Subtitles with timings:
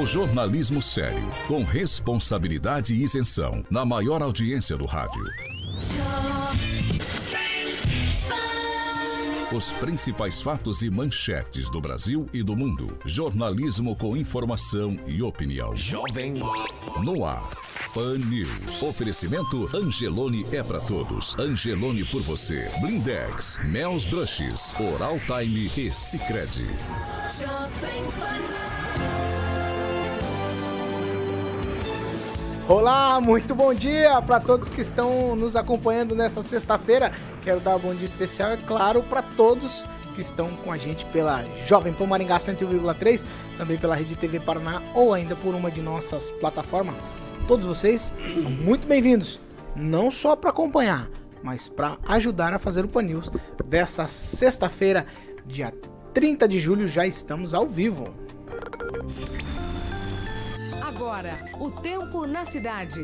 [0.00, 5.24] O jornalismo sério, com responsabilidade e isenção, na maior audiência do rádio.
[9.50, 12.86] Os principais fatos e manchetes do Brasil e do mundo.
[13.06, 15.74] Jornalismo com informação e opinião.
[15.74, 16.34] Jovem
[17.02, 17.48] No ar.
[17.94, 18.82] Pan News.
[18.82, 21.34] Oferecimento Angelone é pra todos.
[21.38, 22.70] Angelone por você.
[22.82, 26.66] Blindex, Mel's Brushes, Oral Time e Cicred.
[32.68, 37.14] Olá, muito bom dia para todos que estão nos acompanhando nessa sexta-feira.
[37.42, 41.06] Quero dar um bom dia especial, é claro, para todos que estão com a gente
[41.06, 43.24] pela Jovem Pan Maringá 101,3,
[43.56, 46.94] também pela Rede TV Paraná ou ainda por uma de nossas plataformas.
[47.46, 49.40] Todos vocês são muito bem-vindos,
[49.74, 51.08] não só para acompanhar,
[51.42, 53.30] mas para ajudar a fazer o Pan News
[53.64, 55.06] dessa sexta-feira,
[55.46, 55.72] dia
[56.12, 58.12] 30 de julho, já estamos ao vivo.
[61.08, 63.00] Agora, o tempo na cidade.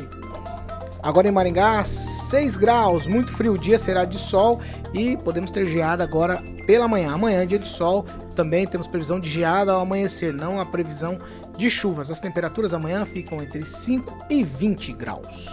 [1.03, 3.55] Agora em Maringá, 6 graus, muito frio.
[3.55, 4.61] O dia será de sol
[4.93, 7.15] e podemos ter geada agora pela manhã.
[7.15, 8.05] Amanhã é dia de sol,
[8.37, 11.19] também temos previsão de geada ao amanhecer, não a previsão
[11.57, 12.11] de chuvas.
[12.11, 15.47] As temperaturas amanhã ficam entre 5 e 20 graus.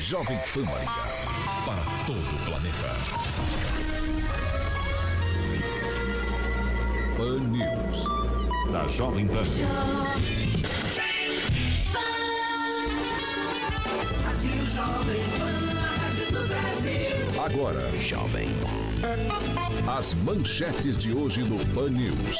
[0.00, 0.92] Jovem Pan Maringá.
[1.66, 2.88] Para todo o planeta.
[7.18, 8.39] Pan News.
[8.72, 9.42] Da Jovem Pan.
[17.44, 18.48] Agora, Jovem.
[19.88, 22.38] As manchetes de hoje no Pan News.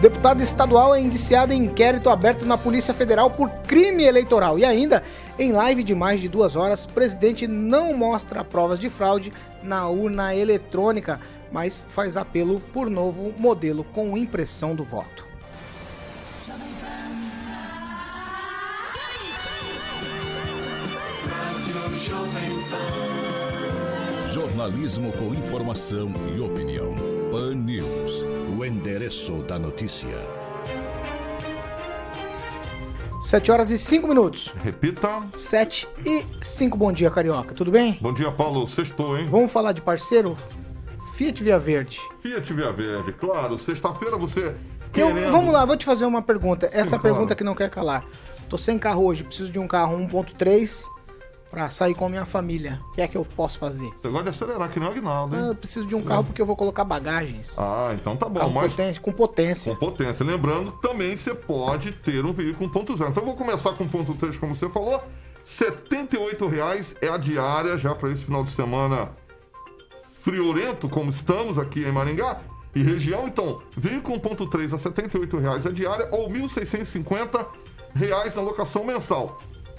[0.00, 4.58] Deputado estadual é indiciado em inquérito aberto na Polícia Federal por crime eleitoral.
[4.58, 5.02] E ainda,
[5.38, 9.32] em live de mais de duas horas, presidente não mostra provas de fraude
[9.62, 15.28] na urna eletrônica, mas faz apelo por novo modelo com impressão do voto.
[24.32, 26.94] Jornalismo com informação e opinião.
[27.30, 28.24] Pan News.
[28.56, 30.08] O endereço da notícia.
[33.20, 34.52] 7 horas e 5 minutos.
[34.62, 35.22] Repita.
[35.32, 36.76] 7 e 5.
[36.76, 37.54] Bom dia, Carioca.
[37.54, 37.98] Tudo bem?
[38.00, 38.66] Bom dia, Paulo.
[38.66, 39.28] Sextou, hein?
[39.30, 40.36] Vamos falar de parceiro?
[41.20, 42.00] Fiat Via Verde.
[42.20, 43.58] Fiat Via Verde, claro.
[43.58, 44.56] Sexta-feira você
[44.94, 45.30] Eu, querendo...
[45.30, 46.70] vamos lá, vou te fazer uma pergunta.
[46.72, 48.06] Essa pergunta que não quer calar.
[48.48, 50.86] Tô sem carro hoje, preciso de um carro 1.3
[51.50, 52.80] pra sair com a minha família.
[52.88, 53.90] O que é que eu posso fazer?
[54.00, 55.46] Você gosta de acelerar, que nem o Agnaldo, Ah, hein?
[55.48, 57.54] Eu preciso de um carro porque eu vou colocar bagagens.
[57.58, 58.48] Ah, então tá bom.
[58.48, 59.74] Mas potente, com potência.
[59.74, 60.24] com potência.
[60.24, 62.94] Lembrando, também você pode ter um veículo 1.0.
[63.10, 65.04] Então eu vou começar com 1.3, como você falou.
[65.44, 69.10] 78 reais é a diária já para esse final de semana
[70.22, 72.40] friorento, como estamos aqui em Maringá
[72.74, 73.26] e região.
[73.26, 77.46] Então, veículo 1.3 a 78 reais a diária ou 1.650
[77.94, 79.38] reais na locação mensal.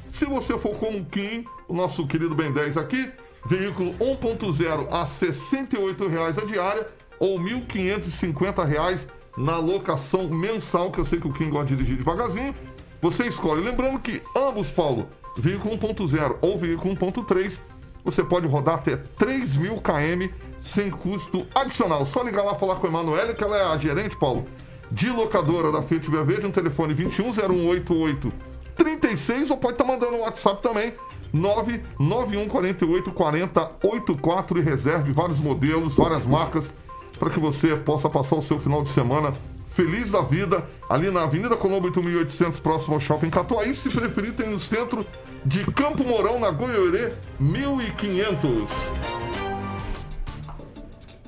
[0.09, 3.09] Se você for como o Kim, o nosso querido Ben 10 aqui,
[3.46, 6.88] veículo 1.0 a 68 reais a diária
[7.18, 11.97] ou 1.550 reais na locação mensal, que eu sei que o Kim gosta de dirigir
[11.97, 12.53] devagarzinho.
[13.02, 13.63] Você escolhe.
[13.63, 17.58] Lembrando que ambos, Paulo, veículo 1.0 ou veículo 1.3,
[18.03, 22.06] você pode rodar até 3 mil km sem custo adicional.
[22.06, 24.45] Só ligar lá falar com a Emanuele, que ela é a gerente, Paulo,
[24.91, 28.31] de locadora da Fiat Via Verde, um telefone 210188
[28.75, 30.94] 36 ou pode estar mandando um WhatsApp também
[31.31, 36.73] 991 48 40 84 e reserve vários modelos, várias marcas
[37.20, 39.31] para que você possa passar o seu final de semana
[39.73, 44.49] feliz da vida ali na Avenida Colombo 8800 próximo ao Shopping Catuaí, se preferir tem
[44.49, 45.05] no centro
[45.46, 48.70] de Campo Mourão na Goiorê 1500.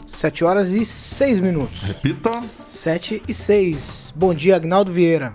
[0.05, 1.81] 7 horas e 6 minutos.
[1.81, 2.31] Repita.
[2.67, 4.13] 7 e 6.
[4.15, 5.33] Bom dia, Agnaldo Vieira.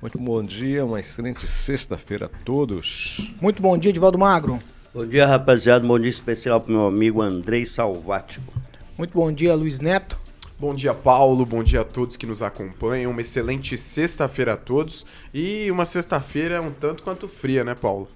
[0.00, 3.34] Muito bom dia, uma excelente sexta-feira a todos.
[3.40, 4.58] Muito bom dia, Edivaldo Magro.
[4.94, 5.86] Bom dia, rapaziada.
[5.86, 8.52] Bom dia especial pro meu amigo Andrei Salvático.
[8.96, 10.18] Muito bom dia, Luiz Neto.
[10.62, 11.44] Bom dia, Paulo.
[11.44, 13.10] Bom dia a todos que nos acompanham.
[13.10, 15.04] Uma excelente sexta-feira a todos.
[15.34, 18.06] E uma sexta-feira um tanto quanto fria, né, Paulo?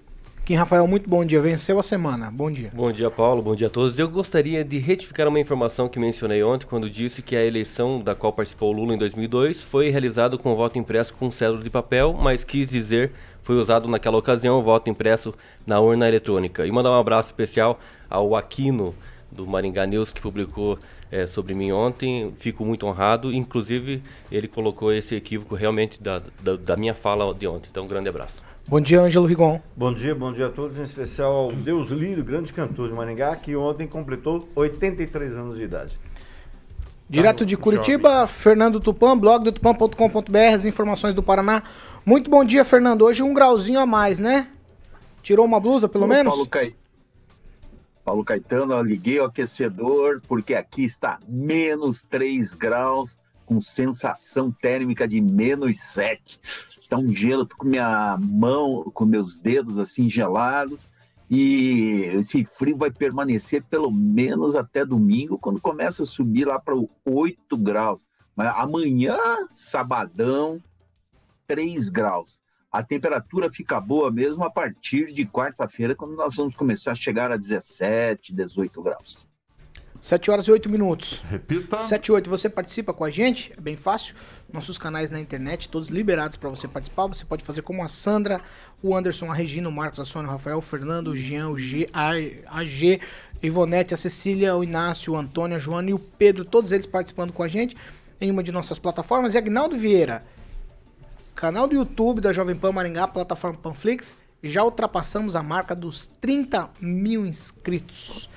[0.45, 1.41] Kim Rafael, muito bom dia.
[1.41, 2.31] Venceu a semana.
[2.31, 2.71] Bom dia.
[2.73, 3.43] Bom dia, Paulo.
[3.43, 3.99] Bom dia a todos.
[3.99, 8.15] Eu gostaria de retificar uma informação que mencionei ontem, quando disse que a eleição da
[8.15, 12.13] qual participou o Lula em 2002 foi realizada com voto impresso com cédula de papel,
[12.13, 13.11] mas quis dizer
[13.43, 15.35] foi usado naquela ocasião o voto impresso
[15.67, 16.65] na urna eletrônica.
[16.65, 18.95] E mandar um abraço especial ao Aquino
[19.33, 20.79] do Maringá News que publicou
[21.17, 22.33] é, sobre mim ontem.
[22.39, 23.33] Fico muito honrado.
[23.33, 27.69] Inclusive, ele colocou esse equívoco realmente da, da, da minha fala de ontem.
[27.71, 28.43] Então, um grande abraço.
[28.69, 29.61] Bom dia, Ângelo Rigon.
[29.77, 33.37] Bom dia, bom dia a todos, em especial ao Deus Lírio, grande cantor de Maringá,
[33.37, 35.99] que ontem completou 83 anos de idade.
[37.09, 38.27] Direto de Curitiba, jovem.
[38.27, 41.63] Fernando Tupan, blog do tupan.com.br, as informações do Paraná.
[42.05, 43.03] Muito bom dia, Fernando.
[43.03, 44.49] Hoje um grauzinho a mais, né?
[45.23, 46.35] Tirou uma blusa, pelo Ô, menos?
[46.35, 46.67] Paulo, Ca...
[48.07, 53.15] Paulo Caetano, liguei o aquecedor, porque aqui está menos 3 graus,
[53.45, 56.41] com sensação térmica de menos 7
[56.87, 60.93] está um gelo, tô com minha mão, com meus dedos assim gelados.
[61.29, 66.75] E esse frio vai permanecer pelo menos até domingo, quando começa a subir lá para
[67.05, 68.01] 8 graus.
[68.37, 69.19] Mas amanhã,
[69.51, 70.63] sabadão,
[71.49, 72.41] 3 graus.
[72.77, 77.33] A temperatura fica boa mesmo a partir de quarta-feira, quando nós vamos começar a chegar
[77.33, 79.27] a 17, 18 graus.
[79.99, 81.25] 7 horas e 8 minutos.
[81.31, 81.79] Repita.
[81.79, 82.29] 7 e 8.
[82.29, 84.15] Você participa com a gente, é bem fácil.
[84.53, 87.07] Nossos canais na internet, todos liberados para você participar.
[87.07, 88.43] Você pode fazer como a Sandra,
[88.83, 91.59] o Anderson, a Regina, o Marcos, a Sônia, o Rafael, o Fernando, o Jean, o
[91.59, 92.11] G, a,
[92.47, 93.01] a G,
[93.43, 96.87] a Ivonete, a Cecília, o Inácio, o Antônio, a Joana e o Pedro, todos eles
[96.87, 97.75] participando com a gente
[98.21, 99.33] em uma de nossas plataformas.
[99.33, 100.23] E Agnaldo Vieira,
[101.37, 106.69] canal do YouTube da Jovem Pan Maringá, plataforma Panflix, já ultrapassamos a marca dos 30
[106.81, 108.29] mil inscritos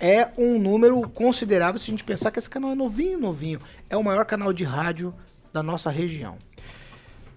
[0.00, 3.58] é um número considerável se a gente pensar que esse canal é novinho, novinho.
[3.88, 5.14] É o maior canal de rádio
[5.50, 6.36] da nossa região.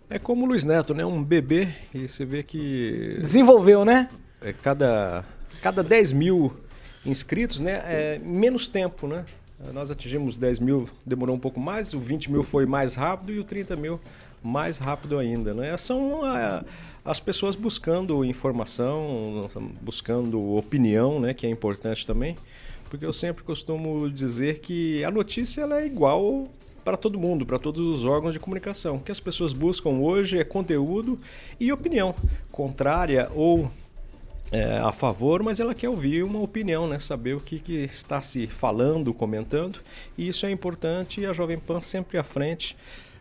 [0.09, 1.05] É como o Luiz Neto, né?
[1.05, 3.19] Um bebê e você vê que...
[3.21, 4.09] Desenvolveu, né?
[4.41, 5.23] É cada,
[5.61, 6.53] cada 10 mil
[7.05, 7.81] inscritos, né?
[7.85, 9.25] É menos tempo, né?
[9.73, 13.39] Nós atingimos 10 mil, demorou um pouco mais, o 20 mil foi mais rápido e
[13.39, 13.99] o 30 mil
[14.43, 15.75] mais rápido ainda, né?
[15.77, 16.63] São a,
[17.03, 19.49] as pessoas buscando informação,
[19.81, 22.35] buscando opinião, né, que é importante também,
[22.89, 26.47] porque eu sempre costumo dizer que a notícia ela é igual
[26.83, 28.95] para todo mundo, para todos os órgãos de comunicação.
[28.95, 31.17] O que as pessoas buscam hoje é conteúdo
[31.59, 32.15] e opinião,
[32.51, 33.69] contrária ou
[34.51, 36.99] é, a favor, mas ela quer ouvir uma opinião, né?
[36.99, 39.79] saber o que, que, está se falando, comentando,
[40.17, 42.75] e isso é importante e a Jovem Pan sempre à frente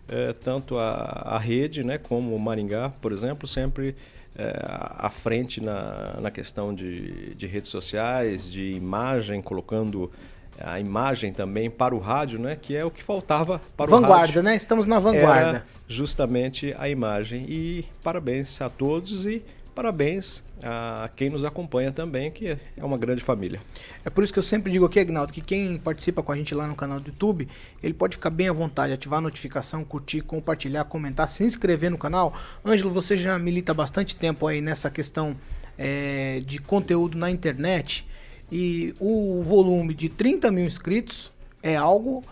[0.08, 3.96] é, tanto a, a rede, né, como o Maringá, por exemplo, sempre
[4.38, 10.10] é, à frente na, na questão de, de redes sociais, de imagem, colocando
[10.58, 12.56] a imagem também para o rádio, né?
[12.56, 14.34] Que é o que faltava para vanguarda, o rádio.
[14.34, 14.56] Vanguarda, né?
[14.56, 15.48] Estamos na vanguarda.
[15.48, 17.44] Era justamente a imagem.
[17.48, 19.42] E parabéns a todos e
[19.76, 23.61] parabéns a quem nos acompanha também, que é uma grande família.
[24.02, 26.55] É por isso que eu sempre digo aqui, Agnaldo, que quem participa com a gente
[26.55, 27.46] lá no canal do YouTube,
[27.82, 31.99] ele pode ficar bem à vontade, ativar a notificação, curtir, compartilhar, comentar, se inscrever no
[31.99, 32.34] canal.
[32.64, 35.37] Ângelo, você já milita bastante tempo aí nessa questão
[35.76, 38.06] é, de conteúdo na internet
[38.50, 41.31] e o volume de 30 mil inscritos
[41.62, 42.25] é algo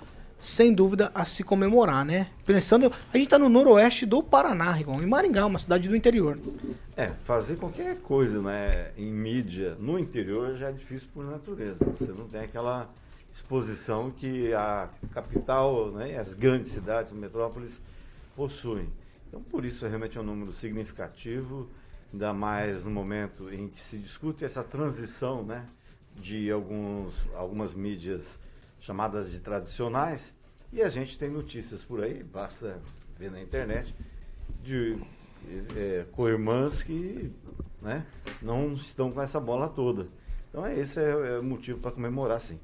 [0.45, 2.29] sem dúvida a se comemorar, né?
[2.45, 6.39] Pensando, a gente tá no noroeste do Paraná, Rigon, em Maringá, uma cidade do interior.
[6.97, 11.79] É, fazer qualquer coisa, né, em mídia no interior já é difícil por natureza.
[11.99, 12.91] Você não tem aquela
[13.33, 17.81] exposição que a capital, né, as grandes cidades, metrópoles
[18.37, 18.89] possuem.
[19.29, 21.69] Então, por isso, realmente é um número significativo,
[22.13, 25.65] ainda mais no momento em que se discute essa transição, né,
[26.15, 28.39] de alguns, algumas mídias
[28.85, 30.35] chamadas de tradicionais,
[30.71, 32.83] e a gente tem notícias por aí, basta
[33.19, 33.95] ver na internet,
[34.63, 34.99] de
[35.75, 37.33] é, co-irmãs que
[37.81, 38.05] né,
[38.43, 40.07] não estão com essa bola toda.
[40.51, 42.61] Então é esse é, é o motivo para comemorar, sim.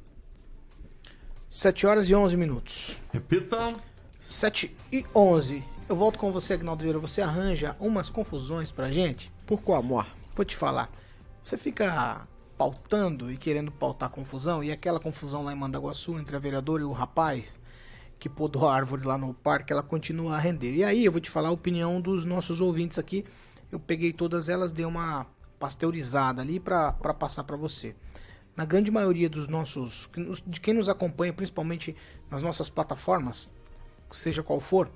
[1.48, 2.98] 7 horas e 11 minutos.
[3.12, 3.74] Repita.
[4.20, 5.64] 7 e 11.
[5.88, 6.98] Eu volto com você, Agnaldo Vieira.
[6.98, 9.32] Você arranja umas confusões pra gente?
[9.46, 10.06] Por qual amor?
[10.36, 10.90] Vou te falar.
[11.42, 12.28] Você fica
[12.60, 16.84] pautando e querendo pautar confusão, e aquela confusão lá em Mandaguaçu entre a vereadora e
[16.84, 17.58] o rapaz
[18.18, 20.74] que podou a árvore lá no parque, ela continua a render.
[20.74, 23.24] E aí eu vou te falar a opinião dos nossos ouvintes aqui.
[23.72, 25.24] Eu peguei todas elas, dei uma
[25.58, 27.96] pasteurizada ali para passar para você.
[28.54, 30.10] Na grande maioria dos nossos,
[30.46, 31.96] de quem nos acompanha, principalmente
[32.30, 33.50] nas nossas plataformas,
[34.10, 34.90] seja qual for,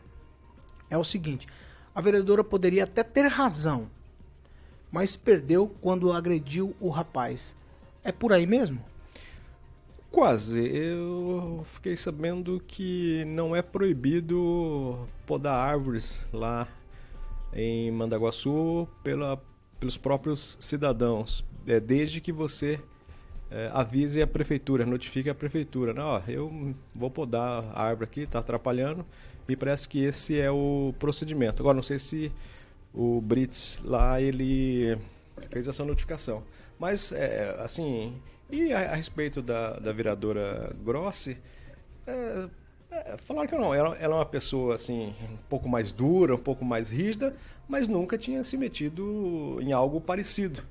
[0.90, 1.46] é o seguinte:
[1.94, 3.90] a vereadora poderia até ter razão
[4.94, 7.56] mas perdeu quando agrediu o rapaz.
[8.04, 8.80] É por aí mesmo?
[10.08, 10.64] Quase.
[10.64, 16.68] Eu fiquei sabendo que não é proibido podar árvores lá
[17.52, 19.42] em Mandaguaçu pela,
[19.80, 22.78] pelos próprios cidadãos, é, desde que você
[23.50, 25.92] é, avise a prefeitura, notifique a prefeitura.
[25.92, 29.04] Não, ó, eu vou podar a árvore aqui, está atrapalhando.
[29.48, 31.60] Me parece que esse é o procedimento.
[31.60, 32.30] Agora, não sei se
[32.94, 34.96] o Brits lá ele
[35.50, 36.44] fez essa notificação.
[36.78, 38.14] Mas, é, assim,
[38.50, 41.36] e a, a, respeito da, da vereadora Grossi,
[42.06, 42.48] é,
[42.90, 46.38] é, falaram que não, ela, ela é uma pessoa assim, um pouco mais dura, um
[46.38, 47.34] pouco mais rígida,
[47.68, 50.62] mas nunca tinha se metido em algo parecido.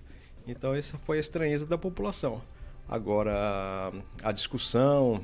[0.48, 2.42] Então, essa foi a estranheza da população.
[2.88, 5.24] Agora, a discussão,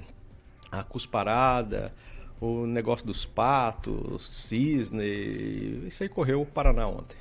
[0.71, 1.93] a cusparada,
[2.41, 7.17] o negócio dos patos, cisne, isso aí correu o Paraná ontem.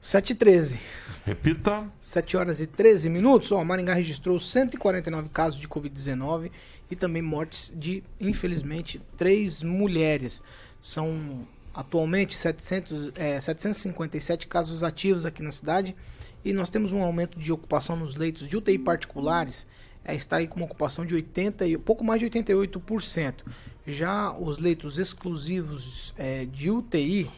[0.00, 0.80] 7 e 13.
[1.24, 1.90] Repita.
[2.00, 3.50] 7 horas e 13 minutos.
[3.50, 6.50] Ó, Maringá registrou 149 casos de Covid-19
[6.88, 10.40] e também mortes de, infelizmente, três mulheres.
[10.80, 11.44] São
[11.74, 15.96] atualmente 700, é, 757 casos ativos aqui na cidade
[16.44, 19.66] e nós temos um aumento de ocupação nos leitos de UTI particulares.
[20.08, 23.34] É, está aí com uma ocupação de 80 e pouco mais de 88%.
[23.84, 27.28] Já os leitos exclusivos é, de UTI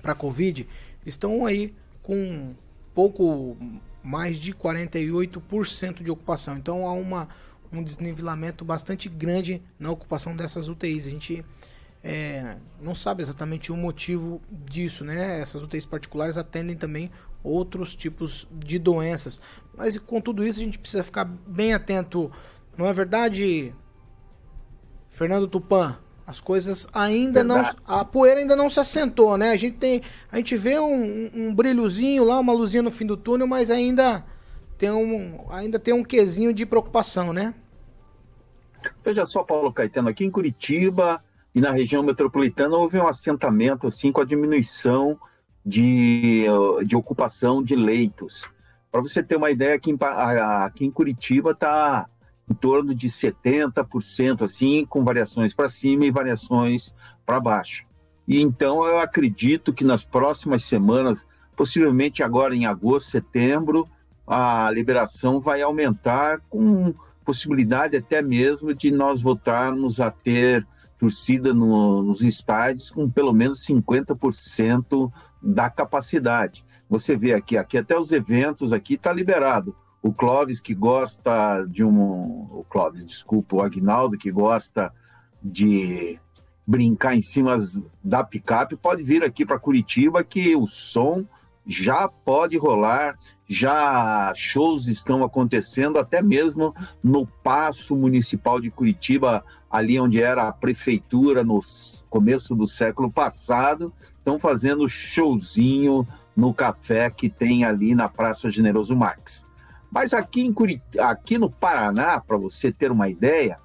[0.00, 0.68] para Covid
[1.04, 2.54] estão aí com
[2.94, 3.56] pouco
[4.00, 6.56] mais de 48% de ocupação.
[6.56, 7.28] Então há uma,
[7.72, 11.08] um desnivelamento bastante grande na ocupação dessas UTIs.
[11.08, 11.44] A gente
[12.04, 15.40] é, não sabe exatamente o motivo disso, né?
[15.40, 17.10] Essas UTIs particulares atendem também
[17.42, 19.40] outros tipos de doenças.
[19.76, 22.30] Mas com tudo isso a gente precisa ficar bem atento.
[22.76, 23.74] Não é verdade,
[25.10, 25.98] Fernando Tupan?
[26.24, 27.76] As coisas ainda Verdade.
[27.86, 27.94] não.
[27.96, 29.50] A poeira ainda não se assentou, né?
[29.50, 30.02] A gente tem.
[30.30, 34.24] A gente vê um, um brilhozinho lá, uma luzinha no fim do túnel, mas ainda
[34.78, 35.44] tem um.
[35.50, 37.52] Ainda tem um quesinho de preocupação, né?
[39.04, 41.22] Veja só, Paulo Caetano, aqui em Curitiba
[41.54, 45.18] e na região metropolitana houve um assentamento assim com a diminuição
[45.64, 46.44] de,
[46.86, 48.48] de ocupação de leitos.
[48.90, 52.06] Para você ter uma ideia, aqui em, aqui em Curitiba está
[52.50, 57.86] em torno de 70%, assim, com variações para cima e variações para baixo.
[58.26, 61.26] E então eu acredito que nas próximas semanas,
[61.56, 63.88] possivelmente agora em agosto, setembro,
[64.26, 70.66] a liberação vai aumentar com possibilidade até mesmo de nós voltarmos a ter
[70.98, 75.10] torcida no, nos estádios com pelo menos 50%
[75.42, 76.64] da capacidade.
[76.88, 81.84] Você vê aqui, aqui até os eventos aqui está liberado o Clóvis que gosta de
[81.84, 82.48] um.
[82.50, 84.92] O Clóvis, desculpa, o Agnaldo que gosta
[85.40, 86.18] de
[86.66, 87.56] brincar em cima
[88.02, 91.24] da picape, pode vir aqui para Curitiba que o som
[91.64, 93.16] já pode rolar,
[93.48, 100.52] já shows estão acontecendo, até mesmo no Paço Municipal de Curitiba, ali onde era a
[100.52, 101.60] prefeitura no
[102.10, 108.94] começo do século passado, estão fazendo showzinho no café que tem ali na Praça Generoso
[108.96, 109.44] Marques.
[109.90, 110.80] Mas aqui, em Curit...
[110.98, 113.58] aqui no Paraná, para você ter uma ideia,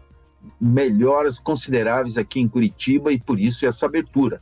[0.61, 4.41] melhoras consideráveis aqui em Curitiba e por isso essa abertura.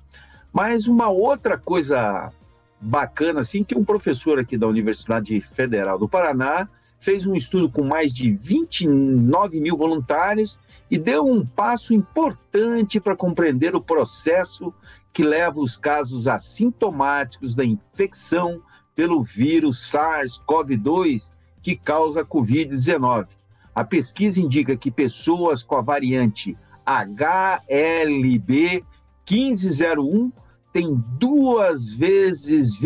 [0.55, 2.31] Mas uma outra coisa
[2.79, 7.83] bacana, assim, que um professor aqui da Universidade Federal do Paraná fez um estudo com
[7.83, 10.57] mais de 29 mil voluntários
[10.89, 14.73] e deu um passo importante para compreender o processo
[15.11, 18.61] que leva os casos assintomáticos da infecção
[18.95, 21.31] pelo vírus SARS-CoV-2
[21.61, 23.27] que causa a Covid-19.
[23.75, 28.85] A pesquisa indica que pessoas com a variante HLB
[29.29, 30.31] 1501
[30.75, 32.77] tem duas vezes,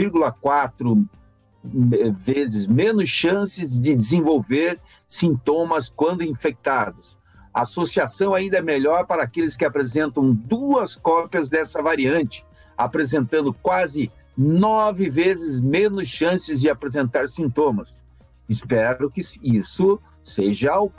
[0.41, 1.09] 4
[1.63, 7.17] me- vezes menos chances de desenvolver sintomas quando infectados.
[7.51, 12.45] A associação ainda é melhor para aqueles que apresentam duas cópias dessa variante,
[12.77, 18.03] apresentando quase nove vezes menos chances de apresentar sintomas.
[18.47, 20.91] Espero que isso seja o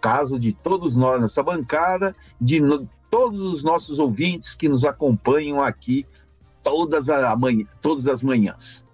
[0.00, 5.62] caso de todos nós nessa bancada, de no- todos os nossos ouvintes que nos acompanham
[5.62, 6.04] aqui
[6.66, 8.84] todas, a manhã, todas as manhãs.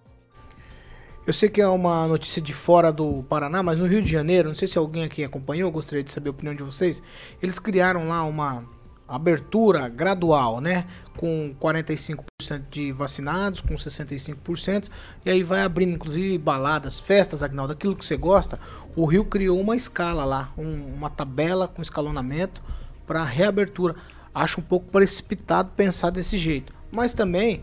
[1.26, 4.48] Eu sei que é uma notícia de fora do Paraná, mas no Rio de Janeiro,
[4.48, 7.02] não sei se alguém aqui acompanhou, gostaria de saber a opinião de vocês.
[7.40, 8.62] Eles criaram lá uma
[9.08, 10.84] abertura gradual, né?
[11.16, 12.24] Com 45%
[12.70, 14.90] de vacinados, com 65%,
[15.24, 18.60] e aí vai abrindo, inclusive, baladas, festas, Agnaldo, aquilo que você gosta.
[18.94, 22.62] O Rio criou uma escala lá, um- uma tabela com escalonamento
[23.06, 23.94] para reabertura.
[24.34, 26.81] Acho um pouco precipitado pensar desse jeito.
[26.92, 27.62] Mas também,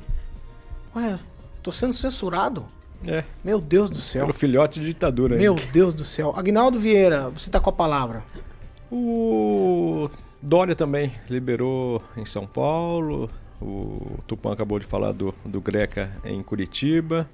[0.95, 1.19] ué,
[1.61, 2.65] tô sendo censurado?
[3.05, 3.23] É.
[3.43, 4.21] Meu Deus do céu.
[4.21, 5.41] Pelo filhote de ditadura aí.
[5.41, 6.33] Meu Deus do céu.
[6.35, 8.23] Agnaldo Vieira, você tá com a palavra.
[8.91, 10.09] O
[10.41, 13.29] Dória também liberou em São Paulo.
[13.61, 17.29] O Tupan acabou de falar do, do Greca em Curitiba.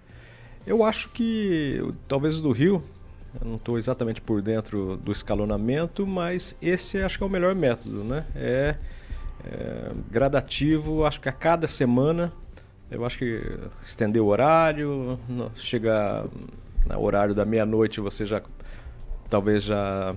[0.68, 2.84] Eu acho que talvez o do Rio,
[3.40, 7.54] eu não estou exatamente por dentro do escalonamento, mas esse acho que é o melhor
[7.54, 8.26] método, né?
[8.36, 8.76] É,
[9.46, 12.34] é gradativo, acho que a cada semana,
[12.90, 13.42] eu acho que
[13.84, 15.20] estender o horário,
[15.56, 16.26] chegar
[16.88, 18.42] no horário da meia-noite você já
[19.30, 20.16] talvez já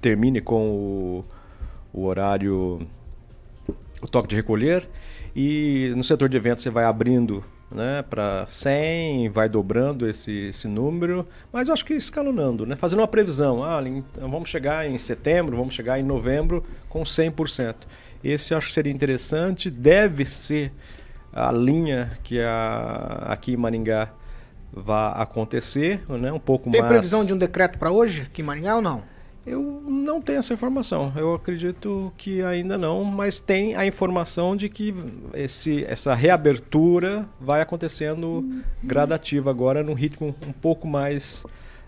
[0.00, 1.24] termine com o,
[1.92, 2.80] o horário,
[4.00, 4.88] o toque de recolher.
[5.34, 10.68] E no setor de eventos você vai abrindo né, para 100, vai dobrando esse, esse
[10.68, 13.64] número, mas eu acho que escalonando, né, fazendo uma previsão.
[13.64, 17.74] Ah, então vamos chegar em setembro, vamos chegar em novembro com 100%.
[18.22, 20.72] Esse eu acho que seria interessante, deve ser
[21.32, 24.10] a linha que a, aqui em Maringá
[24.72, 26.92] vai acontecer, né, um pouco Tem mais...
[26.92, 29.02] previsão de um decreto para hoje aqui em Maringá ou não?
[29.44, 31.12] Eu não tenho essa informação.
[31.16, 34.94] Eu acredito que ainda não, mas tem a informação de que
[35.34, 41.44] esse, essa reabertura vai acontecendo gradativa agora, num ritmo um pouco mais,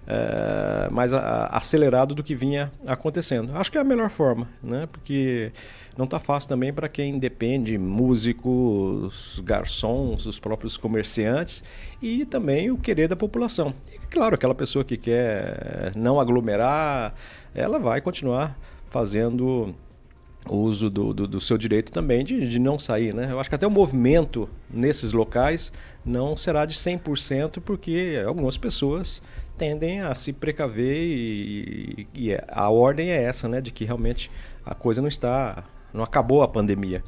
[0.09, 3.53] eh, mais a- acelerado do que vinha acontecendo.
[3.57, 4.89] Acho que é a melhor forma, né?
[4.91, 5.53] Porque
[5.97, 11.63] não está fácil também para quem depende, músicos, garçons, os próprios comerciantes
[12.03, 13.73] e também o querer da população.
[13.93, 17.15] E, claro, aquela pessoa que quer não aglomerar,
[17.55, 18.59] ela vai continuar
[18.91, 19.75] fazendo
[20.49, 23.29] uso do, do, do seu direito também de, de não sair, né?
[23.31, 25.73] Eu acho que até o movimento nesses locais
[26.05, 29.23] não será de 100%, porque algumas pessoas
[29.57, 33.61] tendem a se precaver e, e é- a ordem é essa, né?
[33.61, 34.31] De que realmente
[34.65, 37.05] a coisa não está, não acabou a pandemia,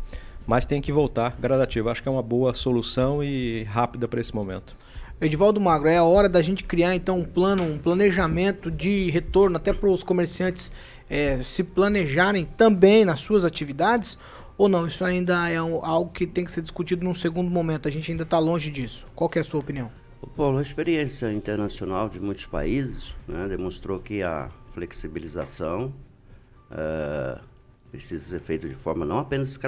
[0.47, 1.91] mas tem que voltar gradativo.
[1.91, 4.77] Acho que é uma boa solução e rápida para esse momento.
[5.21, 9.57] Edivaldo Magro, é a hora da gente criar então um plano, um planejamento de retorno
[9.57, 10.71] até para os comerciantes
[11.09, 14.19] eh, se planejarem também nas suas atividades?
[14.59, 14.87] Ou não?
[14.87, 17.89] Isso ainda é algo que tem que ser discutido num segundo momento.
[17.89, 19.07] A gente ainda está longe disso.
[19.15, 19.91] Qual que é a sua opinião?
[20.37, 25.95] Paulo, a experiência internacional de muitos países né, demonstrou que a flexibilização
[26.71, 27.39] eh,
[27.97, 29.59] precisa ser feita de forma não apenas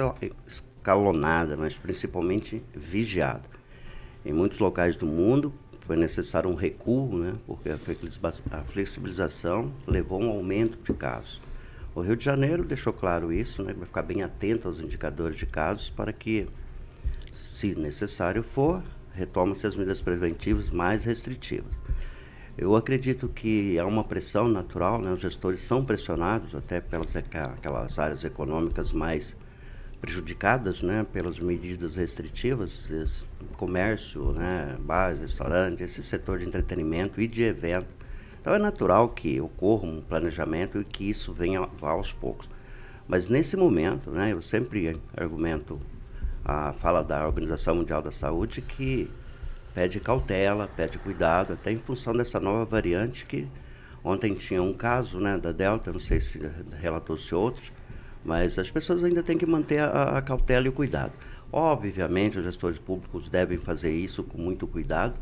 [0.45, 3.41] escalonada, mas principalmente vigiada.
[4.23, 9.71] Em muitos locais do mundo foi necessário um recuo, né, porque a flexibiliza- a flexibilização
[9.87, 11.41] levou a um aumento de casos.
[11.95, 15.47] O Rio de Janeiro deixou claro isso, né, vai ficar bem atento aos indicadores de
[15.47, 16.47] casos para que
[17.33, 21.73] se necessário for, retoma-se as medidas preventivas mais restritivas.
[22.61, 25.13] Eu acredito que há uma pressão natural, né?
[25.13, 29.33] os gestores são pressionados até pelas aquelas áreas econômicas mais
[30.01, 31.05] prejudicadas né?
[31.13, 34.75] pelas medidas restritivas, comércio, né?
[34.81, 37.87] bares, restaurantes, esse setor de entretenimento e de evento.
[38.41, 42.49] Então é natural que ocorra um planejamento e que isso venha vá aos poucos.
[43.07, 45.79] Mas nesse momento, né, eu sempre argumento
[46.43, 49.09] a fala da Organização Mundial da Saúde que
[49.73, 53.47] pede cautela, pede cuidado, até em função dessa nova variante que
[54.03, 56.39] ontem tinha um caso né, da Delta, não sei se
[56.79, 57.71] relatou-se outros,
[58.23, 61.13] mas as pessoas ainda têm que manter a, a cautela e o cuidado.
[61.51, 65.15] Obviamente, os gestores públicos devem fazer isso com muito cuidado,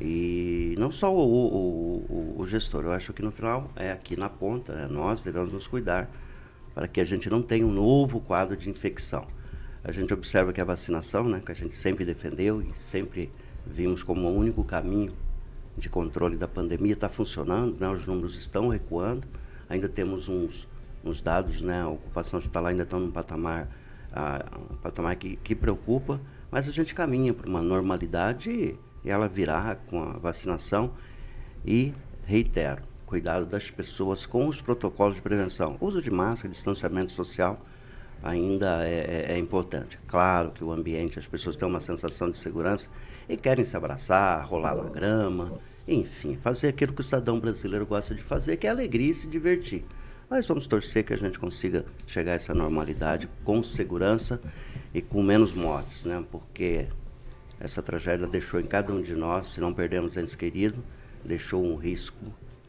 [0.00, 4.18] e não só o, o, o, o gestor, eu acho que no final é aqui
[4.18, 6.10] na ponta, né, nós devemos nos cuidar
[6.74, 9.26] para que a gente não tenha um novo quadro de infecção.
[9.84, 13.30] A gente observa que a vacinação, né, que a gente sempre defendeu e sempre
[13.66, 15.12] vimos como o único caminho
[15.76, 19.26] de controle da pandemia, está funcionando, né, os números estão recuando,
[19.68, 20.68] ainda temos uns,
[21.04, 23.68] uns dados, né, a ocupação hospitalar ainda está num patamar,
[24.12, 29.28] ah, um patamar que, que preocupa, mas a gente caminha para uma normalidade e ela
[29.28, 30.92] virá com a vacinação.
[31.64, 31.92] E
[32.24, 35.76] reitero, cuidado das pessoas com os protocolos de prevenção.
[35.80, 37.60] Uso de máscara, distanciamento social
[38.24, 39.98] ainda é, é- é importante.
[40.08, 42.88] Claro que o ambiente, as pessoas têm uma sensação de segurança
[43.28, 45.52] e querem se abraçar, rolar na grama,
[45.86, 49.26] enfim, fazer aquilo que o cidadão brasileiro gosta de fazer, que é alegria e se
[49.26, 49.84] divertir.
[50.30, 54.40] Mas vamos torcer que a gente consiga chegar a essa normalidade com segurança
[54.94, 56.24] e com menos mortes, né?
[56.32, 56.86] Porque
[57.60, 60.80] essa tragédia deixou em cada um de nós, se não perdemos entes queridos,
[61.22, 62.24] deixou um risco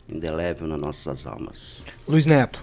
[0.10, 1.82] indelével nas nossas almas.
[2.06, 2.60] Luiz Neto.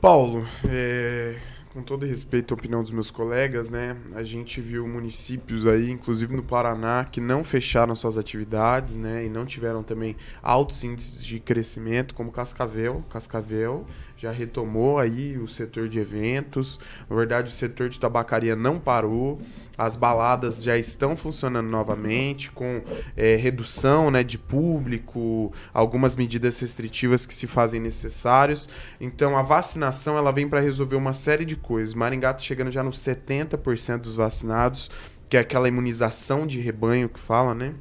[0.00, 1.36] Paulo, é,
[1.72, 3.96] com todo respeito à opinião dos meus colegas, né?
[4.14, 9.24] A gente viu municípios aí, inclusive no Paraná, que não fecharam suas atividades, né?
[9.24, 13.02] E não tiveram também altos índices de crescimento, como Cascavel.
[13.08, 13.86] Cascavel
[14.22, 16.78] já retomou aí o setor de eventos.
[17.10, 19.40] Na verdade, o setor de tabacaria não parou.
[19.76, 22.82] As baladas já estão funcionando novamente, com
[23.16, 28.68] é, redução né, de público, algumas medidas restritivas que se fazem necessários.
[29.00, 31.92] Então, a vacinação ela vem para resolver uma série de coisas.
[31.92, 34.88] Maringá está chegando já nos 70% dos vacinados,
[35.32, 37.72] que é aquela imunização de rebanho que fala, né?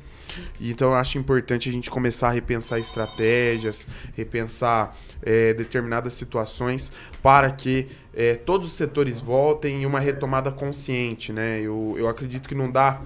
[0.58, 6.94] E Então eu acho importante a gente começar a repensar estratégias, repensar eh, determinadas situações
[7.22, 11.60] para que eh, todos os setores voltem em uma retomada consciente, né?
[11.60, 13.02] Eu, eu acredito que não dá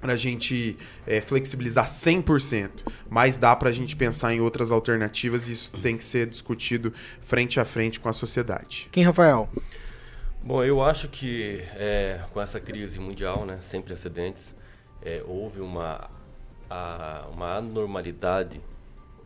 [0.00, 2.70] para a gente eh, flexibilizar 100%,
[3.10, 6.92] mas dá para a gente pensar em outras alternativas e isso tem que ser discutido
[7.20, 8.86] frente a frente com a sociedade.
[8.92, 9.48] Quem, Rafael?
[10.46, 14.54] Bom, eu acho que é, com essa crise mundial, né, sem precedentes,
[15.02, 16.08] é, houve uma,
[16.70, 18.60] a- uma anormalidade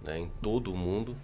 [0.03, 1.15] né, em todo o mundo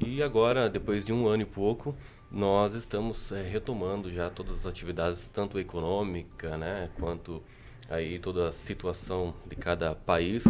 [0.00, 1.94] e agora, depois de um ano e pouco,
[2.30, 7.42] nós estamos é, retomando já todas as atividades, tanto econômica, né, quanto
[7.90, 10.44] aí toda a situação de cada país.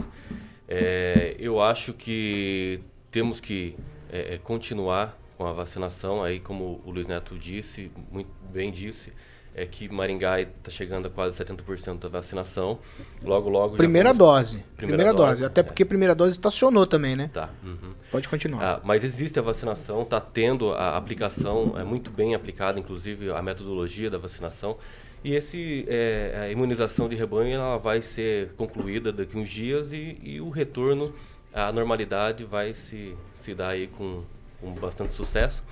[0.69, 3.75] É, eu acho que temos que
[4.13, 9.13] é, é, continuar com a vacinação, aí como o Luiz Neto disse, muito bem disse,
[9.55, 12.79] é que Maringá está chegando a quase 70% da vacinação.
[13.25, 13.77] Logo, logo...
[13.77, 14.65] Primeira vamos- dose.
[14.77, 15.45] Primeira, dose.
[15.45, 17.29] Até porque primeira dose estacionou também, né?
[17.33, 17.51] Tá.
[17.63, 17.93] uhum.
[18.11, 18.63] Pode continuar.
[18.63, 23.43] Ah, mas existe a vacinação, está tendo a aplicação, é muito bem aplicada, inclusive a
[23.43, 24.79] metodologia da vacinação.
[25.25, 30.19] E esse, é, a imunização de rebanho ela vai ser concluída daqui uns dias e,
[30.23, 31.13] e o retorno
[31.53, 34.25] à normalidade vai se, se dar aí com,
[34.63, 35.63] com bastante sucesso.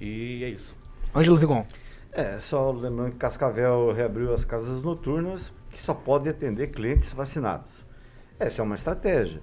[0.00, 0.74] E é isso.
[1.14, 1.64] Ângelo Rigon.
[2.10, 7.70] É, só lembrando que Cascavel reabriu as casas noturnas que só pode atender clientes vacinados.
[8.38, 9.40] Essa é uma estratégia.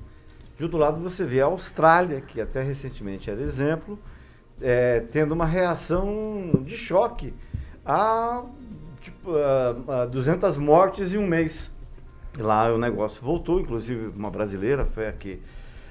[0.58, 4.00] De outro lado, você vê a Austrália, que até recentemente era exemplo,
[4.62, 7.34] é, tendo uma reação de choque
[7.86, 8.44] a,
[9.02, 11.72] tipo, a, a 200 mortes em um mês.
[12.38, 15.42] Lá o negócio voltou, inclusive uma brasileira foi a, que,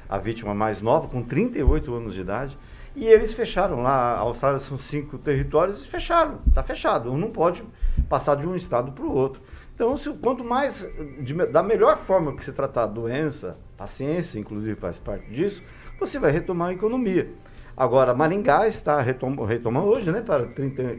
[0.08, 2.56] a vítima mais nova, com 38 anos de idade.
[3.00, 7.10] E eles fecharam lá, a Austrália são cinco territórios e fecharam, está fechado.
[7.10, 7.64] Um não pode
[8.10, 9.40] passar de um estado para o outro.
[9.74, 10.86] Então, se, quanto mais,
[11.22, 15.64] de da melhor forma que se tratar a doença, a ciência inclusive faz parte disso,
[15.98, 17.30] você vai retomar a economia.
[17.74, 20.98] Agora, Maringá está retoma, retoma hoje, né, para 30,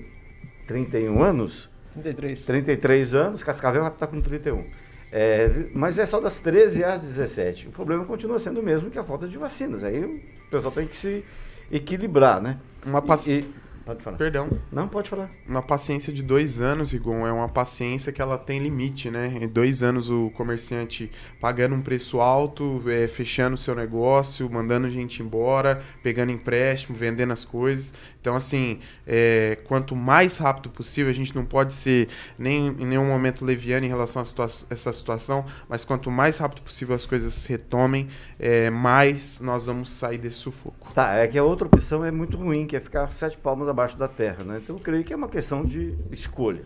[0.66, 1.70] 31 anos.
[1.94, 2.46] 33.
[2.48, 4.66] 33 anos, Cascavel está com 31.
[5.12, 7.68] É, mas é só das 13 às 17.
[7.68, 9.84] O problema continua sendo o mesmo que a falta de vacinas.
[9.84, 11.24] Aí o pessoal tem que se
[11.72, 12.58] equilibrar, né?
[12.86, 13.46] Uma paci-
[13.84, 14.18] Pode falar.
[14.18, 14.48] Perdão.
[14.72, 15.30] Não, pode falar.
[15.48, 19.40] Uma paciência de dois anos, Rigon, é uma paciência que ela tem limite, né?
[19.42, 24.90] Em dois anos o comerciante pagando um preço alto, é, fechando o seu negócio, mandando
[24.90, 27.94] gente embora, pegando empréstimo, vendendo as coisas.
[28.22, 32.08] Então, assim, é, quanto mais rápido possível, a gente não pode ser
[32.38, 36.62] nem em nenhum momento leviano em relação a situa- essa situação, mas quanto mais rápido
[36.62, 38.08] possível as coisas retomem,
[38.38, 40.94] é, mais nós vamos sair desse sufoco.
[40.94, 43.98] Tá, é que a outra opção é muito ruim, que é ficar sete palmas abaixo
[43.98, 44.60] da terra, né?
[44.64, 46.64] Então eu creio que é uma questão de escolha.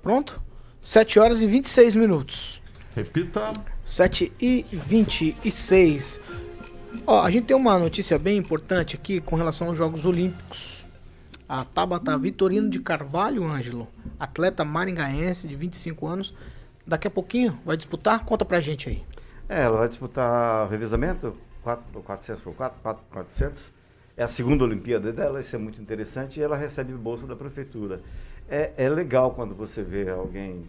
[0.00, 0.40] Pronto?
[0.80, 2.62] 7 horas e 26 minutos.
[2.94, 3.52] Repita.
[3.84, 6.20] 7 e 26.
[7.06, 10.86] Ó, a gente tem uma notícia bem importante aqui com relação aos Jogos Olímpicos.
[11.48, 13.88] A Tabata Vitorino de Carvalho, Ângelo,
[14.20, 16.34] atleta maringaense de 25 anos,
[16.86, 18.24] daqui a pouquinho vai disputar?
[18.24, 19.02] Conta pra gente aí.
[19.48, 23.62] É, ela vai disputar revezamento, 4, 400 por 4, 4 400.
[24.16, 28.02] É a segunda Olimpíada dela, isso é muito interessante, e ela recebe bolsa da prefeitura.
[28.48, 30.66] É, é legal quando você vê alguém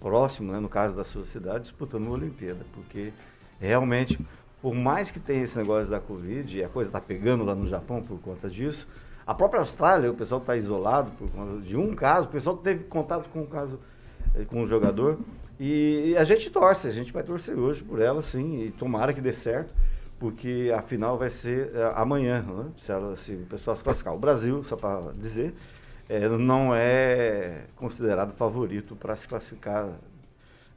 [0.00, 3.12] próximo, né, no caso da sua cidade, disputando uma Olimpíada, porque
[3.60, 4.18] realmente,
[4.66, 7.68] por mais que tenha esse negócio da Covid, e a coisa está pegando lá no
[7.68, 8.88] Japão por conta disso,
[9.24, 12.82] a própria Austrália, o pessoal está isolado por conta de um caso, o pessoal teve
[12.82, 13.78] contato com o caso
[14.34, 15.20] eh, com o jogador,
[15.60, 19.12] E, e a gente torce, a gente vai torcer hoje por ela, sim, e tomara
[19.12, 19.72] que dê certo,
[20.18, 22.64] porque a final vai ser é, amanhã, né?
[22.76, 24.16] se, ela, se o pessoal se classificar.
[24.16, 25.54] O Brasil, só para dizer,
[26.08, 29.88] é, não é considerado favorito para se classificar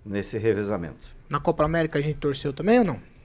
[0.06, 1.16] nesse revezamento.
[1.28, 3.19] Na Copa América a gente torceu também ou não?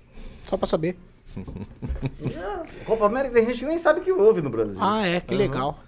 [0.48, 0.96] Só pra saber.
[1.36, 4.78] É, Copa América tem gente que nem sabe que houve no Brasil.
[4.80, 5.78] Ah, é, que legal.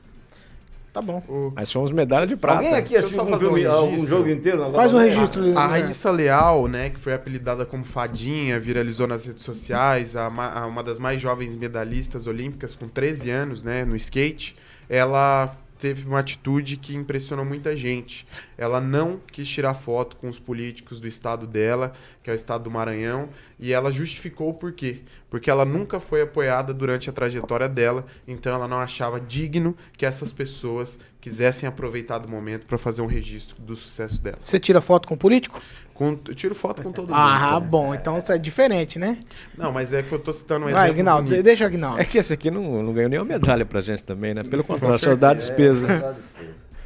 [0.92, 1.22] Tá bom.
[1.54, 2.60] Mas fomos medalha de prata.
[2.60, 4.16] Alguém aqui Deixa eu assistiu só um, fazer um filme, algum registro.
[4.16, 4.58] jogo inteiro?
[4.58, 5.14] na Faz Copa um América?
[5.20, 5.42] registro.
[5.42, 5.80] A né?
[5.80, 10.66] Raíssa Leal, né, que foi apelidada como Fadinha, viralizou nas redes sociais, a ma- a
[10.66, 14.56] uma das mais jovens medalhistas olímpicas com 13 anos, né, no skate,
[14.88, 18.26] ela teve uma atitude que impressionou muita gente.
[18.56, 22.64] Ela não quis tirar foto com os políticos do estado dela, que é o estado
[22.64, 25.00] do Maranhão, e ela justificou o porquê.
[25.30, 30.06] Porque ela nunca foi apoiada durante a trajetória dela, então ela não achava digno que
[30.06, 34.38] essas pessoas quisessem aproveitar do momento para fazer um registro do sucesso dela.
[34.40, 35.60] Você tira foto com o político?
[35.96, 37.16] Com, eu tiro foto com todo mundo.
[37.16, 37.60] Ah, cara.
[37.60, 37.94] bom.
[37.94, 39.18] Então isso é diferente, né?
[39.56, 41.42] Não, mas é que eu tô citando um Vai, exemplo Aguinaldo, bonito.
[41.42, 42.00] deixa o Aguinaldo.
[42.00, 44.42] É que esse aqui não, não ganhou nenhuma medalha pra gente também, né?
[44.42, 46.14] Pelo contrário, só dá despesa.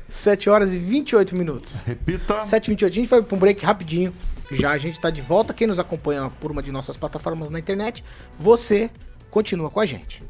[0.08, 1.82] 7 horas e 28 minutos.
[1.84, 2.42] Repita.
[2.42, 4.12] 7 e 28 A gente vai pra um break rapidinho.
[4.52, 5.52] Já a gente tá de volta.
[5.52, 8.04] Quem nos acompanha por uma de nossas plataformas na internet,
[8.38, 8.90] você
[9.30, 10.22] continua com a gente.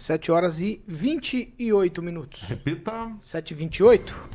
[0.00, 2.48] Sete horas e 28 minutos.
[2.48, 3.14] Repita.
[3.20, 4.30] 7 e 28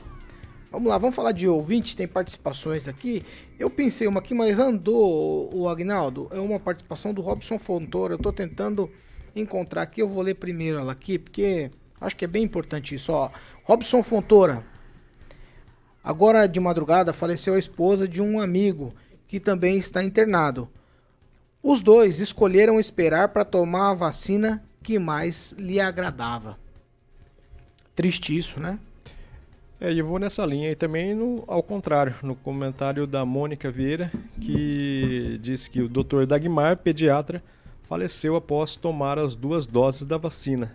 [0.69, 3.25] Vamos lá, vamos falar de ouvinte, tem participações aqui.
[3.57, 6.27] Eu pensei uma aqui, mas andou o Agnaldo.
[6.31, 8.13] É uma participação do Robson Fontoura.
[8.13, 8.91] Eu tô tentando
[9.35, 13.11] encontrar aqui, eu vou ler primeiro ela aqui, porque acho que é bem importante isso,
[13.11, 13.31] ó.
[13.63, 14.63] Robson Fontoura.
[16.03, 18.93] Agora de madrugada faleceu a esposa de um amigo
[19.27, 20.69] que também está internado.
[21.63, 26.55] Os dois escolheram esperar para tomar a vacina que mais lhe agradava.
[27.95, 28.77] Triste isso, né?
[29.81, 34.11] É, eu vou nessa linha e também no, ao contrário, no comentário da Mônica Vieira,
[34.39, 36.27] que diz que o Dr.
[36.27, 37.43] Dagmar, pediatra,
[37.83, 40.71] faleceu após tomar as duas doses da vacina.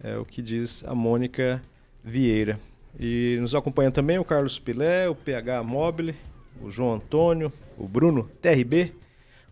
[0.00, 1.60] É o que diz a Mônica
[2.04, 2.60] Vieira.
[2.98, 6.14] E nos acompanha também o Carlos Pilé, o PH Mobile,
[6.62, 8.92] o João Antônio, o Bruno TRB,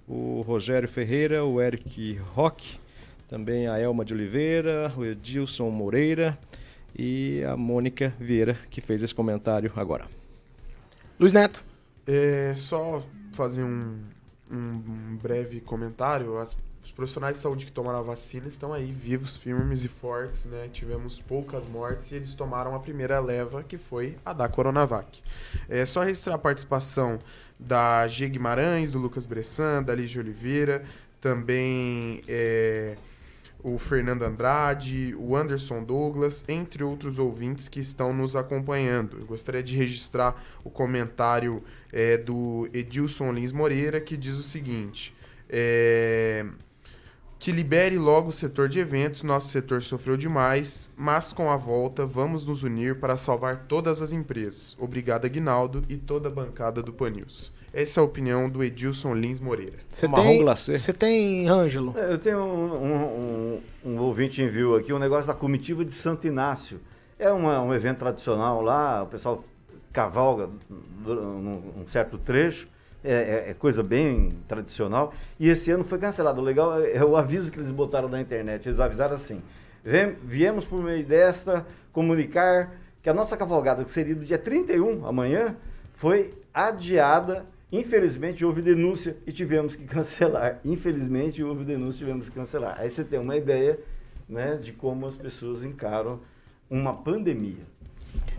[0.06, 2.78] o Rogério Ferreira, o Eric Roque,
[3.28, 6.38] também a Elma de Oliveira, o Edilson Moreira
[6.96, 10.06] e a Mônica Vieira, que fez esse comentário agora.
[11.18, 11.64] Luiz Neto.
[12.06, 13.98] É, só fazer um,
[14.50, 16.38] um breve comentário.
[16.38, 20.46] As- os profissionais de saúde que tomaram a vacina estão aí vivos, firmes e fortes,
[20.46, 20.70] né?
[20.72, 25.20] Tivemos poucas mortes e eles tomaram a primeira leva, que foi a da Coronavac.
[25.68, 27.18] É só registrar a participação
[27.58, 30.82] da G Guimarães, do Lucas Bressan, da Lígia Oliveira,
[31.20, 32.96] também é,
[33.62, 39.18] o Fernando Andrade, o Anderson Douglas, entre outros ouvintes que estão nos acompanhando.
[39.18, 45.14] Eu gostaria de registrar o comentário é, do Edilson Lins Moreira, que diz o seguinte:
[45.48, 46.46] é,
[47.38, 52.04] que libere logo o setor de eventos, nosso setor sofreu demais, mas com a volta
[52.04, 54.76] vamos nos unir para salvar todas as empresas.
[54.78, 57.52] Obrigado, Aguinaldo e toda a bancada do Panils.
[57.72, 59.78] Essa é a opinião do Edilson Lins Moreira.
[59.88, 60.38] Você tem,
[60.78, 61.94] você tem, Ângelo?
[61.96, 65.92] É, Eu tenho um, um, um, um ouvinte enviou aqui um negócio da comitiva de
[65.92, 66.80] Santo Inácio.
[67.18, 69.44] É uma- um evento tradicional lá, o pessoal
[69.92, 70.48] cavalga
[71.06, 72.68] um, um certo trecho,
[73.04, 75.12] é, é- é coisa bem tradicional.
[75.38, 76.40] E esse ano foi cancelado.
[76.40, 78.66] O legal é, é o aviso que eles botaram na internet.
[78.68, 79.42] Eles avisaram assim:
[79.84, 85.06] "Vem- viemos por meio desta comunicar que a nossa cavalgada, que seria do dia 31,
[85.06, 85.54] amanhã,
[85.94, 87.44] foi adiada.
[87.70, 90.60] Infelizmente houve denúncia e tivemos que cancelar.
[90.64, 92.76] Infelizmente houve denúncia e tivemos que cancelar.
[92.78, 93.78] Aí você tem uma ideia
[94.28, 96.20] né, de como as pessoas encaram
[96.70, 97.66] uma pandemia.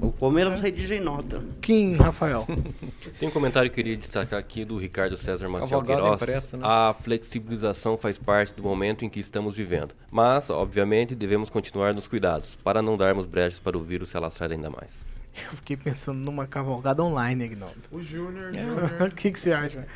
[0.01, 1.43] O Palmeiras redigem nota.
[1.61, 2.47] Kim, Rafael.
[3.19, 6.21] Tem um comentário que eu queria destacar aqui do Ricardo César Maciel Queiroz.
[6.21, 6.63] impressa, né?
[6.65, 9.93] A flexibilização faz parte do momento em que estamos vivendo.
[10.09, 14.51] Mas, obviamente, devemos continuar nos cuidados, para não darmos brechas para o vírus se alastrar
[14.51, 15.08] ainda mais.
[15.51, 17.81] Eu fiquei pensando numa cavalgada online, Agnaldo.
[17.91, 18.51] O Júnior,
[19.11, 19.87] O que, que você acha?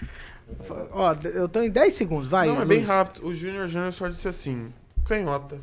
[0.91, 2.47] Ó, eu tô em 10 segundos, vai.
[2.47, 2.89] Não, é bem Luiz.
[2.89, 3.25] rápido.
[3.25, 4.73] O Júnior Júnior só disse assim:
[5.05, 5.57] canhota.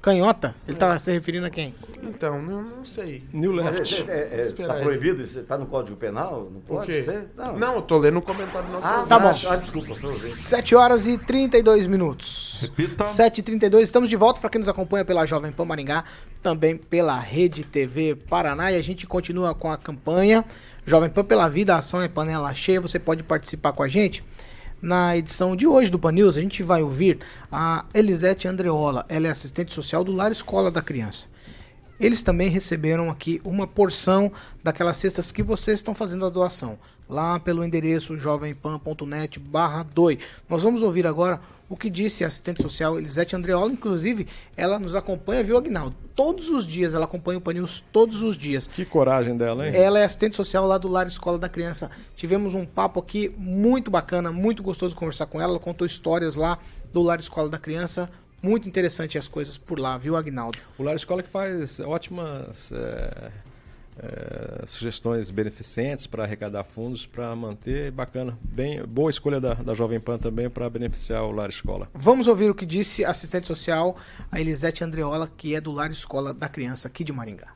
[0.00, 0.54] Canhota?
[0.66, 1.74] Ele tava se referindo a quem?
[2.02, 3.24] Então, não, não sei.
[3.32, 5.22] New Mas é, é, é, tá proibido?
[5.22, 6.48] Isso tá no Código Penal?
[6.52, 7.02] Não pode quê?
[7.02, 7.26] ser?
[7.36, 7.74] Não.
[7.74, 9.28] eu tô lendo o comentário do nosso Ah, tá bom.
[9.28, 10.18] Ah, desculpa, foi ouvinte.
[10.18, 12.58] 7 horas e 32 minutos.
[12.62, 13.04] Repita.
[13.04, 16.04] 7 e 32 estamos de volta para quem nos acompanha pela Jovem Pan Maringá,
[16.42, 20.44] também pela Rede TV Paraná e a gente continua com a campanha
[20.88, 24.24] Jovem Pan pela Vida, a ação é panela cheia, você pode participar com a gente.
[24.80, 27.18] Na edição de hoje do Pan News, a gente vai ouvir
[27.50, 31.26] a Elisete Andreola, ela é assistente social do Lar Escola da Criança.
[31.98, 34.30] eles também receberam aqui uma porção
[34.62, 36.78] daquelas cestas que vocês estão fazendo a doação.
[37.08, 40.18] Lá pelo endereço jovempan.net barra 2.
[40.48, 43.70] Nós vamos ouvir agora o que disse a assistente social Elisete Andreola.
[43.70, 44.26] Inclusive,
[44.56, 45.94] ela nos acompanha, viu, Agnaldo?
[46.14, 48.66] Todos os dias, ela acompanha o Panils todos os dias.
[48.66, 49.76] Que coragem dela, hein?
[49.76, 51.90] Ela é assistente social lá do Lar Escola da Criança.
[52.16, 55.52] Tivemos um papo aqui muito bacana, muito gostoso conversar com ela.
[55.52, 56.58] Ela contou histórias lá
[56.92, 58.10] do Lar Escola da Criança.
[58.42, 60.58] Muito interessante as coisas por lá, viu, Agnaldo?
[60.78, 63.30] O Lar Escola que faz ótimas é,
[64.00, 68.38] é, sugestões beneficentes para arrecadar fundos para manter bacana.
[68.42, 71.88] Bem, boa escolha da, da Jovem Pan também para beneficiar o Lar Escola.
[71.94, 73.96] Vamos ouvir o que disse a assistente social,
[74.30, 77.48] a Elisete Andreola, que é do Lar Escola da Criança aqui de Maringá.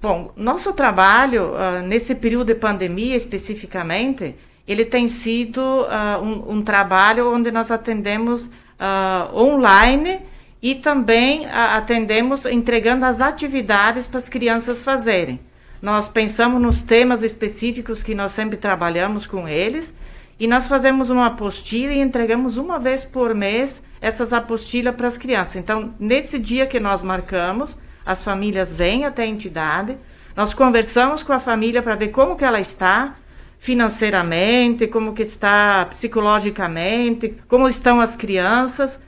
[0.00, 6.62] Bom, nosso trabalho uh, nesse período de pandemia especificamente, ele tem sido uh, um, um,
[6.62, 10.20] trabalho onde nós atendemos uh, online
[10.60, 15.40] e também atendemos entregando as atividades para as crianças fazerem.
[15.80, 19.94] Nós pensamos nos temas específicos que nós sempre trabalhamos com eles
[20.38, 25.16] e nós fazemos uma apostila e entregamos uma vez por mês essas apostilas para as
[25.16, 25.56] crianças.
[25.56, 29.96] Então, nesse dia que nós marcamos, as famílias vêm até a entidade,
[30.34, 33.16] nós conversamos com a família para ver como que ela está
[33.58, 39.00] financeiramente, como que está psicologicamente, como estão as crianças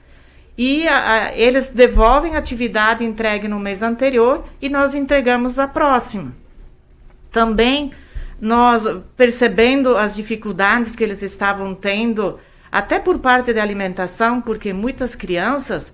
[0.56, 5.66] e a, a, eles devolvem a atividade entregue no mês anterior e nós entregamos a
[5.66, 6.34] próxima.
[7.30, 7.92] Também
[8.40, 8.84] nós
[9.16, 12.38] percebendo as dificuldades que eles estavam tendo,
[12.72, 15.92] até por parte da alimentação, porque muitas crianças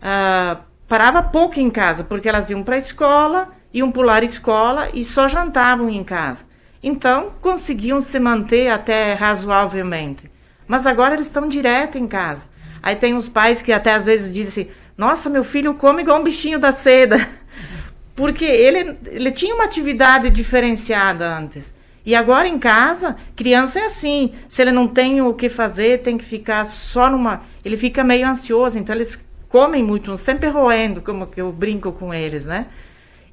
[0.00, 5.04] ah, paravam pouco em casa, porque elas iam para a escola, iam pular escola e
[5.04, 6.44] só jantavam em casa.
[6.82, 10.30] Então, conseguiam se manter até razoavelmente.
[10.66, 12.46] Mas agora eles estão direto em casa.
[12.82, 16.20] Aí tem uns pais que até às vezes dizem assim: Nossa, meu filho come igual
[16.20, 17.28] um bichinho da seda.
[18.14, 21.74] Porque ele, ele tinha uma atividade diferenciada antes.
[22.04, 24.32] E agora em casa, criança é assim.
[24.48, 27.42] Se ele não tem o que fazer, tem que ficar só numa.
[27.64, 29.18] Ele fica meio ansioso, então eles
[29.48, 32.66] comem muito, sempre roendo, como que eu brinco com eles, né?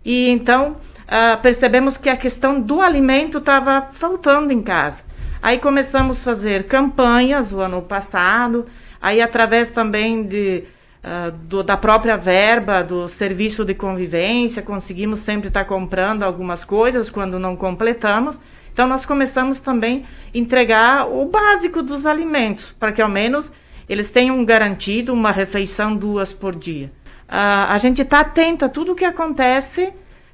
[0.05, 5.03] E então uh, percebemos que a questão do alimento estava faltando em casa.
[5.41, 8.65] Aí começamos a fazer campanhas o ano passado,
[9.01, 10.63] Aí, através também de,
[11.03, 17.09] uh, do, da própria verba do serviço de convivência, conseguimos sempre estar comprando algumas coisas
[17.09, 18.41] quando não completamos.
[18.73, 23.51] Então, nós começamos também a entregar o básico dos alimentos, para que ao menos
[23.87, 26.91] eles tenham garantido uma refeição duas por dia.
[27.27, 29.93] Uh, a gente está atenta a tudo o que acontece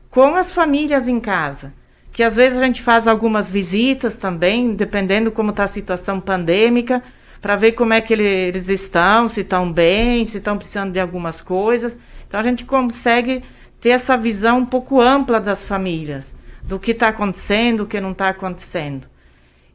[0.09, 1.73] com as famílias em casa.
[2.11, 7.03] Que às vezes a gente faz algumas visitas também, dependendo como está a situação pandêmica
[7.45, 11.41] para ver como é que eles estão, se estão bem, se estão precisando de algumas
[11.41, 11.95] coisas.
[12.27, 13.43] Então a gente consegue
[13.79, 18.13] ter essa visão um pouco ampla das famílias, do que está acontecendo, o que não
[18.13, 19.07] está acontecendo.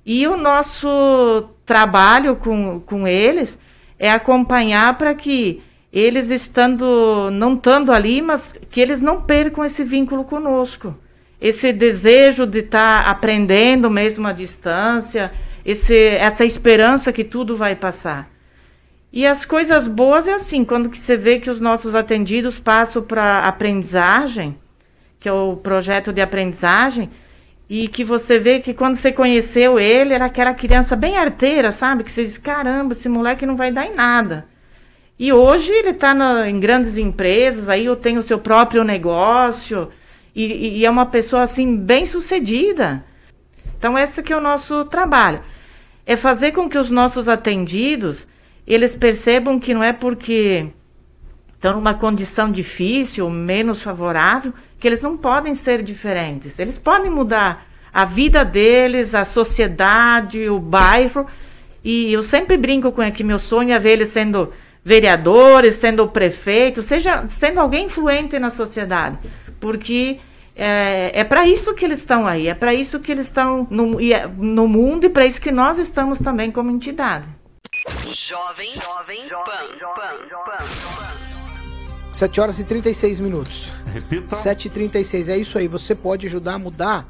[0.04, 3.56] E o nosso trabalho com, com eles
[4.00, 9.85] é acompanhar para que eles estando, não estando ali, mas que eles não percam esse
[9.85, 10.92] vínculo conosco.
[11.40, 15.30] Esse desejo de estar tá aprendendo mesmo à distância,
[15.64, 18.29] esse, essa esperança que tudo vai passar.
[19.12, 23.03] E as coisas boas é assim, quando que você vê que os nossos atendidos passam
[23.03, 24.57] para aprendizagem,
[25.18, 27.11] que é o projeto de aprendizagem,
[27.68, 32.05] e que você vê que quando você conheceu ele, era aquela criança bem arteira, sabe?
[32.05, 34.46] Que você diz, caramba, esse moleque não vai dar em nada.
[35.18, 36.14] E hoje ele está
[36.49, 39.88] em grandes empresas, aí eu tenho o seu próprio negócio,
[40.35, 43.05] e, e é uma pessoa assim bem sucedida.
[43.81, 45.40] Então esse que é o nosso trabalho,
[46.05, 48.27] é fazer com que os nossos atendidos
[48.66, 50.69] eles percebam que não é porque
[51.55, 56.59] estão numa condição difícil, menos favorável, que eles não podem ser diferentes.
[56.59, 61.27] Eles podem mudar a vida deles, a sociedade, o bairro.
[61.83, 64.53] E eu sempre brinco com que meu sonho é ver eles sendo
[64.85, 69.19] vereadores, sendo prefeito, seja sendo alguém influente na sociedade,
[69.59, 70.19] porque
[70.63, 73.98] é, é para isso que eles estão aí, é para isso que eles estão no,
[73.98, 77.27] é, no mundo e para isso que nós estamos também como entidade.
[78.13, 82.13] Jovem, jovem, pan, pan, pan.
[82.13, 83.73] 7 horas e 36 minutos.
[83.87, 84.37] Repita.
[84.37, 85.67] 7 e 36 é isso aí.
[85.67, 87.08] Você pode ajudar a mudar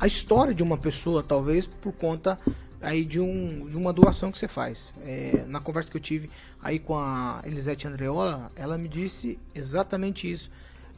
[0.00, 2.36] a história de uma pessoa, talvez por conta
[2.80, 4.92] aí de, um, de uma doação que você faz.
[5.04, 6.28] É, na conversa que eu tive
[6.60, 10.50] aí com a Elisete Andreola, ela me disse exatamente isso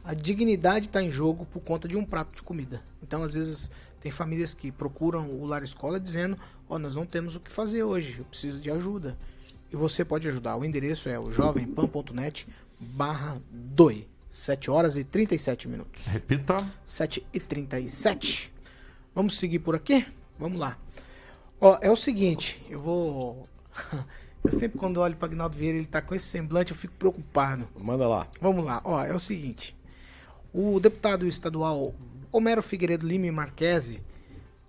[0.03, 2.81] a dignidade está em jogo por conta de um prato de comida.
[3.01, 6.37] Então, às vezes, tem famílias que procuram o lar escola dizendo:
[6.67, 9.17] Ó, oh, nós não temos o que fazer hoje, eu preciso de ajuda.
[9.71, 10.57] E você pode ajudar.
[10.57, 12.47] O endereço é o jovempan.net
[12.79, 14.11] barra 2.
[14.29, 16.05] 7 horas e 37 minutos.
[16.05, 16.65] Repita.
[16.85, 18.51] 7 e 37.
[19.13, 20.05] Vamos seguir por aqui?
[20.39, 20.77] Vamos lá.
[21.59, 23.47] Ó, é o seguinte, eu vou.
[24.43, 27.67] Eu sempre quando olho para Agnaldo Vieira, ele tá com esse semblante, eu fico preocupado.
[27.79, 28.27] Manda lá.
[28.41, 29.75] Vamos lá, ó, é o seguinte.
[30.53, 31.93] O deputado estadual
[32.31, 34.01] Homero Figueiredo Lima Marquese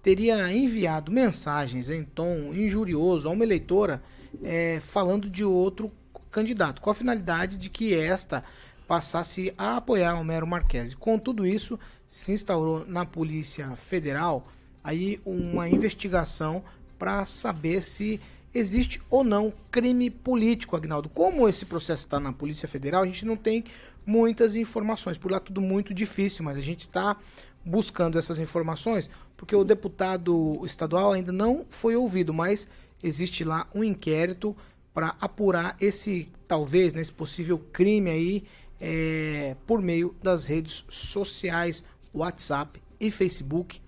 [0.03, 4.03] teria enviado mensagens em tom injurioso a uma eleitora
[4.43, 5.91] eh, falando de outro
[6.31, 8.45] candidato, com a finalidade de que esta
[8.87, 10.97] passasse a apoiar Homero Marquese.
[10.97, 11.79] Com tudo isso,
[12.09, 14.47] se instaurou na Polícia Federal
[14.83, 16.63] aí uma investigação
[16.99, 18.21] para saber se
[18.55, 21.09] existe ou não crime político, Agnaldo.
[21.09, 23.65] Como esse processo está na Polícia Federal, a gente não tem
[24.05, 25.17] muitas informações.
[25.19, 27.17] Por lá tudo muito difícil, mas a gente está
[27.65, 32.69] buscando essas informações porque o deputado estadual ainda não foi ouvido, mas
[33.03, 34.57] existe lá um inquérito
[34.95, 38.45] para apurar esse talvez nesse possível crime aí
[38.81, 41.83] é, por meio das redes sociais,
[42.15, 43.81] WhatsApp e Facebook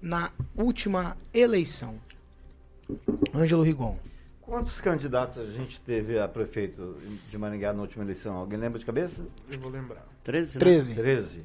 [0.00, 2.00] na última eleição.
[3.34, 3.98] Ângelo Rigon.
[4.52, 6.98] Quantos candidatos a gente teve a prefeito
[7.30, 8.36] de Maringá na última eleição?
[8.36, 9.22] Alguém lembra de cabeça?
[9.50, 10.06] Eu vou lembrar.
[10.22, 10.60] 13, né?
[10.60, 10.94] 13.
[10.94, 11.44] 13.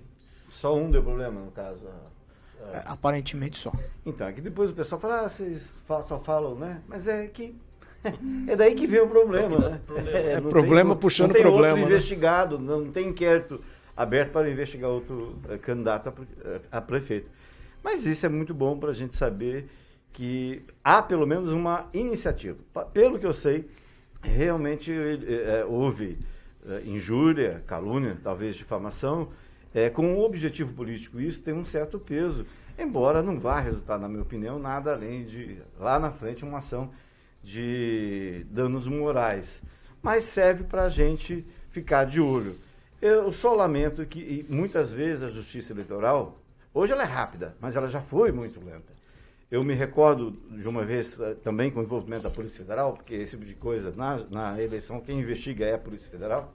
[0.49, 1.79] Só um deu problema, no caso.
[2.73, 3.71] É, aparentemente só.
[4.05, 6.81] Então, é que depois o pessoal fala, ah, vocês só falam, né?
[6.85, 7.55] Mas é que.
[8.45, 9.81] É daí que vem o problema, né?
[10.13, 11.95] É não problema tem- puxando não tem problema, Outro né?
[11.95, 13.61] investigado, não tem inquérito
[13.95, 16.13] aberto para investigar outro eh, candidato a,
[16.45, 17.29] eh, a prefeito.
[17.81, 19.69] Mas isso é muito bom para a gente saber
[20.17, 22.57] que há pelo menos uma iniciativa.
[22.91, 23.69] Pelo que eu sei,
[24.19, 26.17] realmente eh, houve
[26.65, 29.29] eh, injúria, calúnia, talvez difamação,
[29.75, 31.21] eh, com um objetivo político.
[31.21, 32.47] Isso tem um certo peso,
[32.79, 36.89] embora não vá resultar, na minha opinião, nada além de, lá na frente, uma ação
[37.43, 39.61] de danos morais.
[40.01, 42.55] Mas serve para a gente ficar de olho.
[42.99, 46.39] Eu só lamento que muitas vezes a justiça eleitoral,
[46.73, 48.96] hoje ela é rápida, mas ela já foi muito lenta.
[49.49, 53.15] Eu me recordo de uma vez eh, também com o envolvimento da Polícia Federal, porque
[53.15, 56.53] esse tipo de coisa, na, na eleição, quem investiga é a Polícia Federal,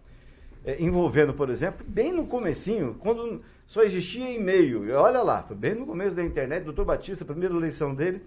[0.63, 4.95] eh, envolvendo, por exemplo, bem no comecinho, quando só existia e-mail.
[4.95, 8.21] Olha lá, foi bem no começo da internet, doutor Batista, primeira eleição dele,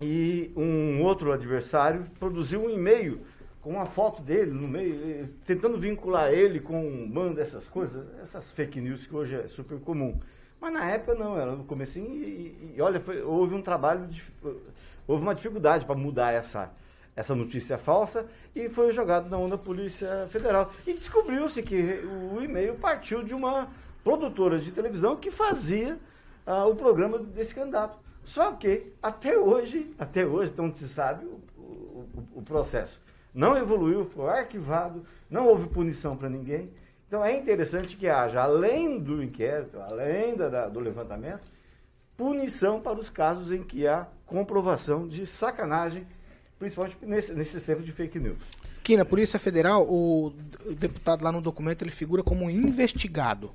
[0.00, 3.20] e um outro adversário produziu um e-mail
[3.60, 8.06] com uma foto dele no meio, eh, tentando vincular ele com um bando dessas coisas,
[8.22, 10.20] essas fake news que hoje é super comum.
[10.60, 14.06] Mas na época não, era no comecinho e, e- e olha, foi- houve um trabalho,
[14.06, 14.22] de,
[15.08, 16.70] houve uma dificuldade para mudar essa,
[17.16, 20.70] essa notícia falsa e foi jogado na onda da Polícia Federal.
[20.86, 21.76] E descobriu-se que
[22.34, 23.68] o e-mail partiu de uma
[24.04, 25.98] produtora de televisão que fazia
[26.46, 27.98] ah, o programa desse candidato.
[28.24, 32.06] Só que até hoje, até hoje, então se sabe o, o-
[32.36, 33.00] o processo.
[33.34, 36.70] Não evoluiu, foi arquivado, não houve punição para ninguém.
[37.10, 41.40] Então é interessante que haja, além do inquérito, além da- da- do levantamento,
[42.16, 46.06] punição para os casos em que há comprovação de sacanagem,
[46.56, 48.38] principalmente nesse, nesse tempo de fake news.
[48.78, 50.32] Aqui na Polícia Federal, o
[50.78, 53.50] deputado lá no documento ele figura como investigado.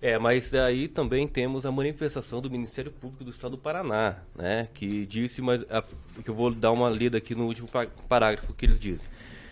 [0.00, 4.68] É, mas aí também temos a manifestação do Ministério Público do Estado do Paraná, né,
[4.72, 5.84] que disse, mas a-
[6.22, 9.06] que eu vou dar uma lida aqui no último pa- parágrafo que eles dizem.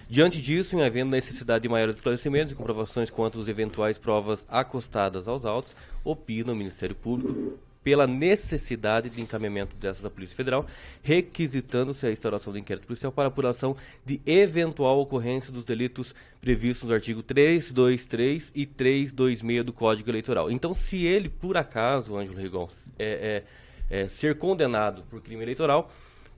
[0.09, 5.27] Diante disso, em havendo necessidade de maiores esclarecimentos e comprovações quanto às eventuais provas acostadas
[5.27, 5.75] aos autos,
[6.05, 10.65] opina o Ministério Público pela necessidade de encaminhamento dessas à Polícia Federal,
[11.03, 16.95] requisitando-se a instauração do inquérito policial para apuração de eventual ocorrência dos delitos previstos no
[16.95, 20.51] artigo 323 e 326 do Código Eleitoral.
[20.51, 23.43] Então, se ele, por acaso, Ângelo Rigon, é,
[23.91, 25.91] é, é, ser condenado por crime eleitoral,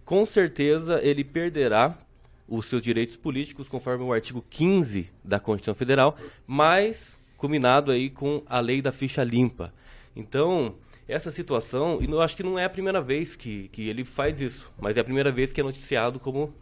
[0.04, 1.98] com certeza ele perderá
[2.48, 6.16] os seus direitos políticos conforme o artigo 15 da Constituição Federal,
[6.46, 9.72] mas combinado aí com a lei da ficha limpa.
[10.14, 10.76] Então,
[11.08, 14.40] essa situação, e eu acho que não é a primeira vez que, que ele faz
[14.40, 16.54] isso, mas é a primeira vez que é noticiado como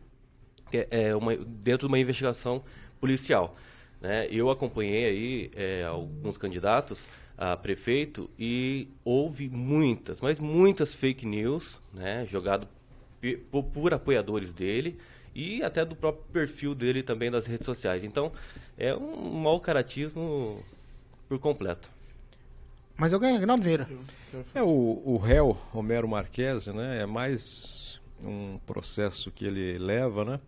[0.72, 2.62] é, é uma, dentro de uma investigação
[3.00, 3.56] policial.
[4.00, 4.26] Né?
[4.30, 6.98] Eu acompanhei aí é, alguns candidatos
[7.36, 12.68] a prefeito e houve muitas, mas muitas fake news, né, jogado
[13.50, 14.98] por, por apoiadores dele
[15.34, 18.04] e até do próprio perfil dele também nas redes sociais.
[18.04, 18.32] Então,
[18.76, 20.62] é um mau caratismo
[21.28, 21.90] por completo.
[22.96, 23.88] Mas eu ganhei, Agnaldo Vieira.
[24.54, 30.40] É, o, o réu, Homero Marques, né, é mais um processo que ele leva, né?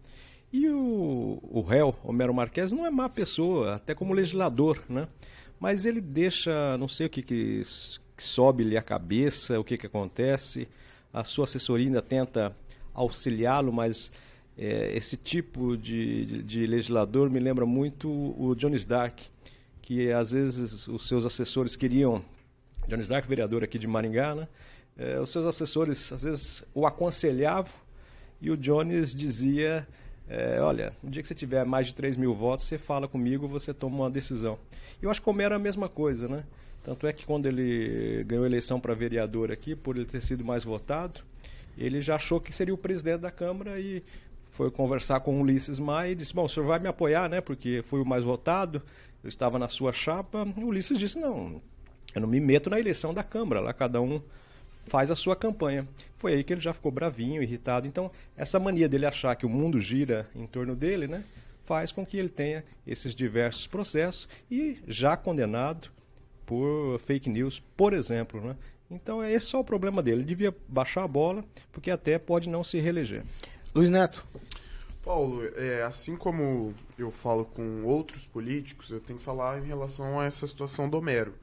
[0.52, 5.08] E o, o réu, Homero Marques, não é má pessoa, até como legislador, né?
[5.58, 7.62] Mas ele deixa, não sei o que, que,
[8.16, 10.68] que sobe-lhe a cabeça, o que, que acontece.
[11.12, 12.54] A sua assessoria ainda tenta
[12.92, 14.12] auxiliá-lo, mas
[14.56, 19.28] É, esse tipo de, de, de, legislador me lembra muito o Johnny Stark,
[19.82, 22.24] que às vezes os seus assessores queriam.
[22.86, 24.48] Johnny Stark, vereador aqui de Maringá, né?
[24.96, 27.72] É, os seus assessores às vezes o aconselhavam
[28.40, 29.86] e o Jones dizia:
[30.28, 33.48] é, Olha, no dia que você tiver mais de 3 mil votos, você fala comigo,
[33.48, 34.58] você toma uma decisão.
[35.02, 36.44] Eu acho que o Homero é a mesma coisa, né?
[36.82, 40.62] Tanto é que quando ele ganhou eleição para vereador aqui, por ele ter sido mais
[40.62, 41.22] votado,
[41.76, 44.02] ele já achou que seria o presidente da Câmara e
[44.54, 47.40] foi conversar com o Ulisses Maia e disse: Bom, o senhor vai me apoiar, né?
[47.40, 48.80] Porque fui o mais votado,
[49.22, 50.46] eu estava na sua chapa.
[50.56, 51.60] O Ulisses disse: Não,
[52.14, 54.22] eu não me meto na eleição da Câmara, lá cada um
[54.86, 55.88] faz a sua campanha.
[56.16, 57.88] Foi aí que ele já ficou bravinho, irritado.
[57.88, 61.24] Então, essa mania dele achar que o mundo gira em torno dele, né?
[61.64, 65.88] Faz com que ele tenha esses diversos processos e já condenado
[66.46, 68.56] por fake news, por exemplo, né?
[68.88, 70.18] Então, é esse só o problema dele.
[70.18, 73.24] Ele devia baixar a bola, porque até pode não se reeleger.
[73.74, 74.24] Luiz Neto.
[75.04, 80.20] Paulo, é, assim como eu falo com outros políticos, eu tenho que falar em relação
[80.20, 81.34] a essa situação do Homero.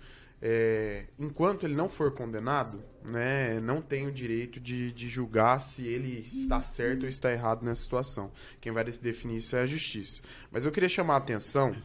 [0.42, 5.86] É, enquanto ele não for condenado, né, não tem o direito de, de, julgar se
[5.86, 8.32] ele está certo ou está errado nessa situação.
[8.62, 10.22] Quem vai definir isso é a justiça.
[10.50, 11.76] Mas eu queria chamar a atenção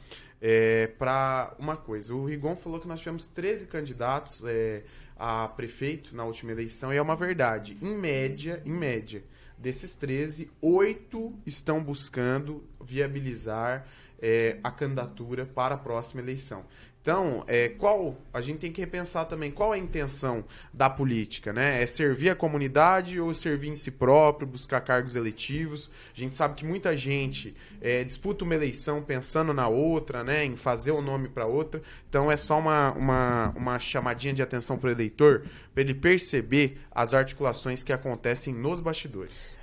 [0.40, 2.14] é, para uma coisa.
[2.14, 4.84] O Rigon falou que nós tivemos 13 candidatos é,
[5.18, 7.76] a prefeito na última eleição, e é uma verdade.
[7.82, 9.24] Em média, em média,
[9.58, 13.86] Desses 13, oito estão buscando viabilizar
[14.18, 16.64] é, a candidatura para a próxima eleição.
[17.06, 20.44] Então, é, qual a gente tem que repensar também qual é a intenção
[20.74, 21.80] da política, né?
[21.80, 25.88] É servir a comunidade ou servir em si próprio, buscar cargos eletivos?
[26.12, 30.44] A gente sabe que muita gente é, disputa uma eleição pensando na outra, né?
[30.44, 31.80] Em fazer o nome para outra.
[32.08, 36.80] Então, é só uma, uma, uma chamadinha de atenção para o eleitor, para ele perceber
[36.90, 39.60] as articulações que acontecem nos bastidores.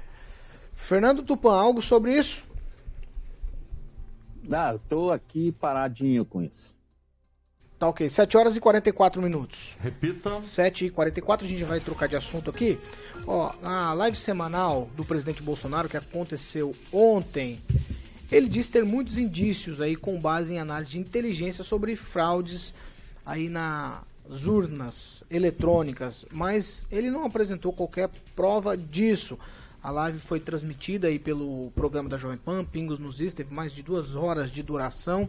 [0.72, 2.42] Fernando Tupan, algo sobre isso?
[4.50, 6.82] Ah, estou aqui paradinho com isso.
[7.84, 8.10] Tá ok.
[8.10, 9.76] 7 horas e 44 minutos.
[9.82, 10.42] Repita.
[10.42, 12.80] 7 e 44 a gente vai trocar de assunto aqui.
[13.28, 17.60] Ó, na live semanal do presidente Bolsonaro que aconteceu ontem,
[18.32, 22.74] ele disse ter muitos indícios aí com base em análise de inteligência sobre fraudes
[23.26, 29.38] aí nas urnas eletrônicas, mas ele não apresentou qualquer prova disso.
[29.84, 33.74] A live foi transmitida aí pelo programa da Jovem Pan, Pingos nos Is, teve mais
[33.74, 35.28] de duas horas de duração.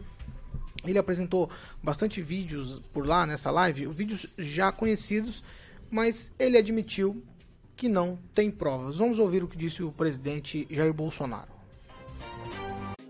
[0.91, 1.49] Ele apresentou
[1.81, 5.43] bastante vídeos por lá nessa live, vídeos já conhecidos,
[5.89, 7.23] mas ele admitiu
[7.75, 8.97] que não tem provas.
[8.97, 11.55] Vamos ouvir o que disse o presidente Jair Bolsonaro.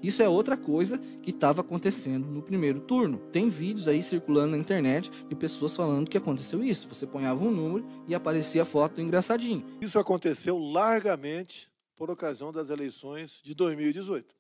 [0.06, 3.18] Isso é outra coisa que estava acontecendo no primeiro turno.
[3.32, 6.88] Tem vídeos aí circulando na internet de pessoas falando que aconteceu isso.
[6.88, 9.66] Você ponhava um número e aparecia a foto do engraçadinho.
[9.82, 14.36] Isso aconteceu largamente por ocasião das eleições de 2018.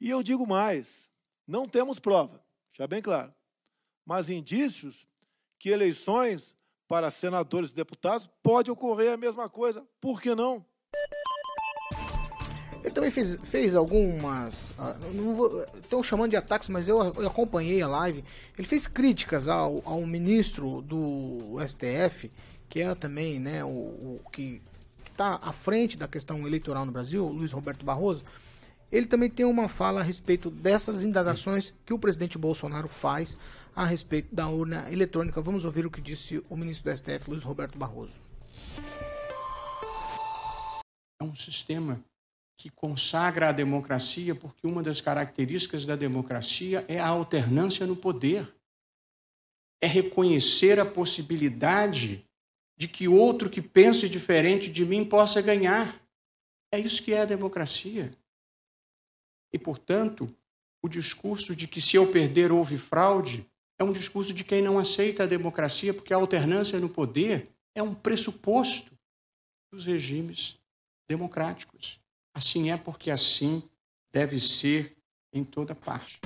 [0.00, 1.10] E eu digo mais:
[1.46, 3.32] não temos prova, já bem claro,
[4.04, 5.06] mas indícios
[5.58, 6.54] que eleições
[6.88, 9.86] para senadores e deputados pode ocorrer a mesma coisa.
[10.00, 10.64] Por que não?
[12.82, 14.74] Ele também fez, fez algumas.
[15.80, 18.24] Estão chamando de ataques, mas eu, eu, acompanhei a live.
[18.58, 22.30] Ele fez críticas ao, ao ministro do STF,
[22.68, 24.60] que é também né, o, o que
[25.08, 28.24] está à frente da questão eleitoral no Brasil, Luiz Roberto Barroso
[28.92, 33.38] ele também tem uma fala a respeito dessas indagações que o presidente Bolsonaro faz
[33.74, 35.40] a respeito da urna eletrônica.
[35.40, 38.12] Vamos ouvir o que disse o ministro do STF, Luiz Roberto Barroso.
[41.18, 42.04] É um sistema
[42.58, 48.46] que consagra a democracia, porque uma das características da democracia é a alternância no poder.
[49.82, 52.24] É reconhecer a possibilidade
[52.76, 55.98] de que outro que pense diferente de mim possa ganhar.
[56.70, 58.12] É isso que é a democracia.
[59.52, 60.34] E, portanto,
[60.82, 63.46] o discurso de que se eu perder houve fraude
[63.78, 67.82] é um discurso de quem não aceita a democracia, porque a alternância no poder é
[67.82, 68.92] um pressuposto
[69.72, 70.56] dos regimes
[71.08, 72.00] democráticos.
[72.34, 73.62] Assim é porque assim
[74.12, 74.96] deve ser
[75.32, 76.20] em toda parte.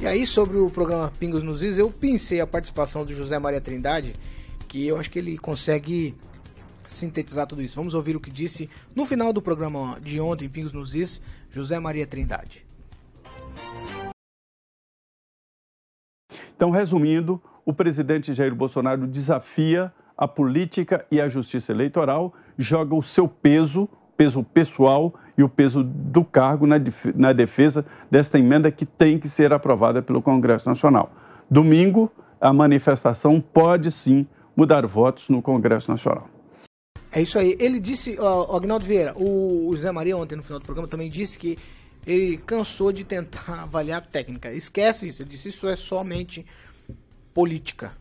[0.00, 3.60] E aí, sobre o programa Pingos nos Is, eu pensei a participação do José Maria
[3.60, 4.14] Trindade,
[4.68, 6.14] que eu acho que ele consegue
[6.86, 7.76] sintetizar tudo isso.
[7.76, 11.78] Vamos ouvir o que disse no final do programa de ontem, Pingos nos Is, José
[11.78, 12.66] Maria Trindade.
[16.56, 23.02] Então, resumindo, o presidente Jair Bolsonaro desafia a política e a justiça eleitoral, joga o
[23.02, 29.18] seu peso, peso pessoal e o peso do cargo na defesa desta emenda que tem
[29.18, 31.10] que ser aprovada pelo Congresso Nacional.
[31.50, 34.24] Domingo, a manifestação pode sim
[34.56, 36.28] mudar votos no Congresso Nacional.
[37.14, 37.56] É isso aí.
[37.60, 41.08] Ele disse, ó, Agnaldo Vieira, o, o Zé Maria ontem no final do programa também
[41.08, 41.56] disse que
[42.04, 44.52] ele cansou de tentar avaliar a técnica.
[44.52, 45.22] Esquece isso.
[45.22, 46.44] Ele disse isso é somente
[47.32, 47.92] política.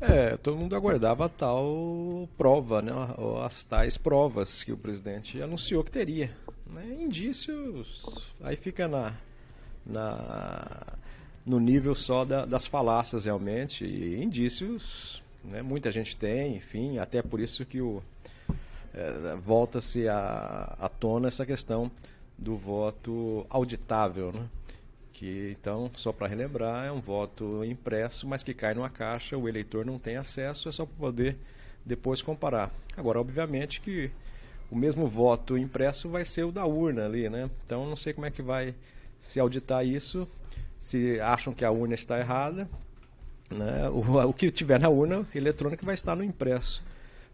[0.00, 2.92] É, todo mundo aguardava a tal prova, né?
[3.44, 6.30] As tais provas que o presidente anunciou que teria.
[6.66, 6.98] Né?
[7.00, 9.16] Indícios, aí fica na,
[9.84, 10.86] na,
[11.44, 15.62] no nível só da, das falácias realmente, e indícios né?
[15.62, 18.02] muita gente tem, enfim, até por isso que o,
[18.94, 21.90] é, volta-se à, tona essa questão
[22.36, 24.46] do voto auditável, né?
[25.12, 29.48] que então, só para relembrar, é um voto impresso, mas que cai numa caixa, o
[29.48, 31.36] eleitor não tem acesso, é só para poder
[31.84, 32.72] depois comparar.
[32.96, 34.10] Agora, obviamente que
[34.70, 37.50] o mesmo voto impresso vai ser o da urna ali, né?
[37.66, 38.74] Então, não sei como é que vai
[39.18, 40.28] se auditar isso,
[40.78, 42.68] se acham que a urna está errada,
[43.50, 43.88] né?
[43.88, 46.82] o, o que tiver na urna eletrônica vai estar no impresso.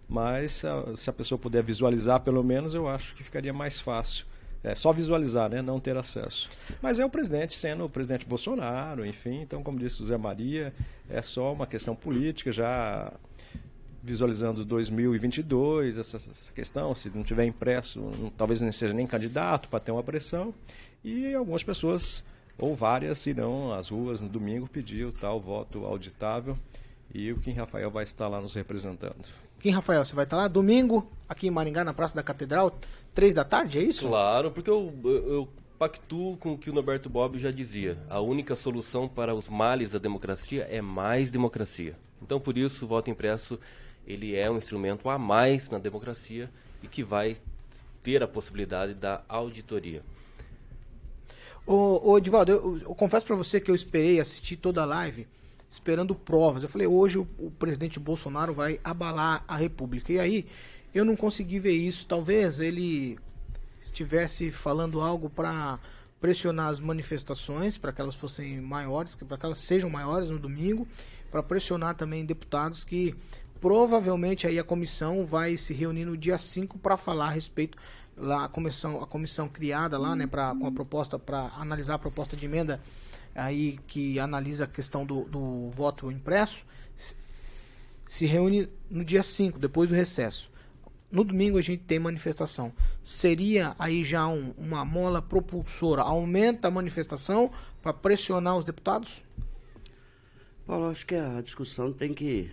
[0.08, 0.62] Mas
[0.96, 4.26] se a pessoa puder visualizar, pelo menos, eu acho que ficaria mais fácil
[4.64, 5.60] é só visualizar, né?
[5.60, 6.48] Não ter acesso.
[6.80, 9.42] Mas é o presidente sendo o presidente Bolsonaro, enfim.
[9.42, 10.72] Então, como disse o Zé Maria,
[11.08, 13.12] é só uma questão política, já
[14.02, 19.68] visualizando 2022, essa, essa questão, se não tiver impresso, não, talvez nem seja nem candidato
[19.68, 20.54] para ter uma pressão.
[21.04, 22.24] E algumas pessoas,
[22.58, 26.56] ou várias, irão às ruas no domingo pedir o tal voto auditável.
[27.12, 29.28] E o Kim Rafael vai estar lá nos representando.
[29.60, 32.76] Kim Rafael, você vai estar lá domingo, aqui em Maringá, na Praça da Catedral,
[33.14, 34.08] Três da tarde, é isso?
[34.08, 35.48] Claro, porque eu, eu, eu
[35.78, 37.96] pactuo com o que o Norberto Bobbio já dizia.
[38.10, 41.94] A única solução para os males da democracia é mais democracia.
[42.20, 43.56] Então, por isso, o voto impresso
[44.04, 46.50] ele é um instrumento a mais na democracia
[46.82, 47.36] e que vai
[48.02, 50.02] ter a possibilidade da auditoria.
[51.66, 55.26] Ô, ô Edivaldo, eu, eu confesso para você que eu esperei assistir toda a live
[55.68, 56.62] esperando provas.
[56.62, 60.12] Eu falei, hoje o, o presidente Bolsonaro vai abalar a República.
[60.12, 60.46] E aí
[60.94, 62.06] eu não consegui ver isso.
[62.06, 63.18] Talvez ele
[63.82, 65.78] estivesse falando algo para
[66.20, 70.86] pressionar as manifestações, para que elas fossem maiores, para que elas sejam maiores no domingo,
[71.30, 73.14] para pressionar também deputados que
[73.60, 77.76] provavelmente aí a comissão vai se reunir no dia 5 para falar a respeito
[78.16, 81.98] lá a comissão a comissão criada lá, né, para com a proposta para analisar a
[81.98, 82.80] proposta de emenda
[83.34, 86.64] aí que analisa a questão do, do voto impresso
[88.06, 90.50] se reúne no dia 5, depois do recesso.
[91.10, 92.72] No domingo a gente tem manifestação.
[93.02, 96.02] Seria aí já um, uma mola propulsora?
[96.02, 97.50] Aumenta a manifestação
[97.82, 99.22] para pressionar os deputados?
[100.66, 102.50] Paulo, acho que a discussão tem que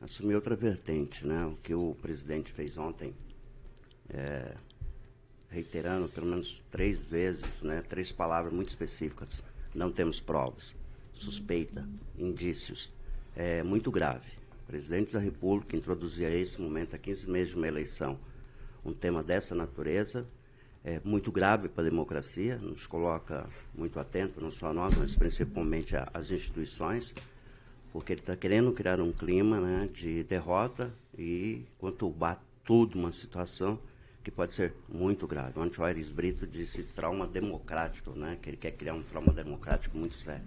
[0.00, 1.44] assumir outra vertente, né?
[1.44, 3.14] O que o presidente fez ontem,
[4.08, 4.54] é,
[5.50, 7.82] reiterando pelo menos três vezes, né?
[7.88, 9.42] Três palavras muito específicas.
[9.74, 10.74] Não temos provas,
[11.12, 11.86] suspeita,
[12.18, 12.90] indícios.
[13.36, 14.40] É muito grave
[14.70, 18.16] presidente da República introduzir a esse momento, a 15 meses de uma eleição,
[18.84, 20.24] um tema dessa natureza,
[20.84, 25.96] é muito grave para a democracia, nos coloca muito atento, não só nós, mas principalmente
[26.14, 27.12] as instituições,
[27.92, 33.76] porque ele está querendo criar um clima né, de derrota e conturbar tudo uma situação
[34.22, 35.54] que pode ser muito grave.
[35.58, 40.14] O Aires Brito disse trauma democrático, né, que ele quer criar um trauma democrático muito
[40.14, 40.44] sério.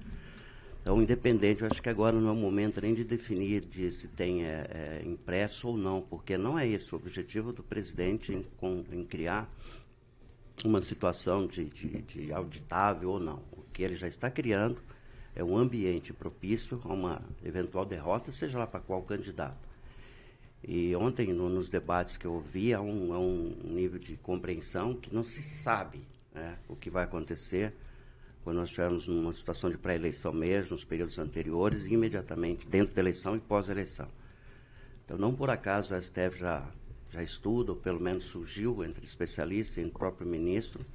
[0.82, 4.05] Então, independente, eu acho que agora não é o momento nem de definir de se
[4.09, 8.43] tem é, é, impresso ou não, porque não é esse o objetivo do presidente em,
[8.57, 9.49] com, em criar
[10.65, 13.41] uma situação de, de, de, auditável ou não.
[13.53, 14.78] O que ele já está criando
[15.34, 19.72] é um ambiente propício a uma eventual derrota, seja lá para qual candidato.
[20.66, 24.95] E ontem, no, nos debates que eu ouvi, há um, há um nível de compreensão
[24.95, 26.01] que não se sabe
[26.34, 27.74] né, o que vai acontecer
[28.43, 33.01] quando nós estivermos numa situação de pré-eleição mesmo, nos períodos anteriores, e imediatamente dentro da
[33.01, 34.07] eleição e pós-eleição.
[35.05, 36.70] Então, não por acaso o STF já,
[37.11, 40.86] já estuda, ou pelo menos surgiu entre especialistas e entre o próprio ministro,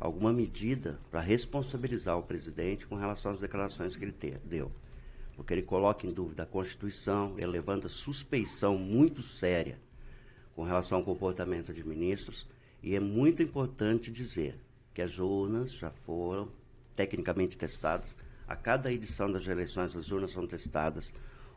[0.00, 4.70] alguma medida para responsabilizar o presidente com relação às declarações que ele te, deu.
[5.36, 9.78] Porque ele coloca em dúvida a Constituição, ele levanta suspeição muito séria
[10.54, 12.46] com relação ao comportamento de ministros,
[12.82, 14.58] e é muito importante dizer
[14.94, 16.48] que as urnas já foram
[16.96, 18.14] tecnicamente testadas.
[18.48, 21.12] A cada edição das eleições, as urnas são testadas.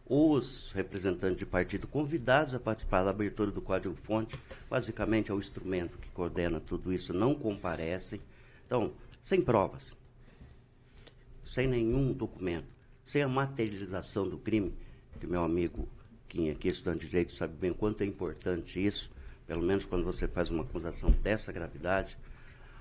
[0.05, 4.37] Os representantes de partido convidados a participar da abertura do código-fonte,
[4.69, 8.19] basicamente é o instrumento que coordena tudo isso, não comparecem.
[8.65, 8.91] Então,
[9.23, 9.95] sem provas,
[11.45, 12.78] sem nenhum documento,
[13.09, 14.71] sem a materialização do crime,
[15.19, 15.89] que meu amigo
[16.27, 19.11] Kim aqui, estudante de direito, sabe bem quanto é importante isso,
[19.47, 22.15] pelo menos quando você faz uma acusação dessa gravidade,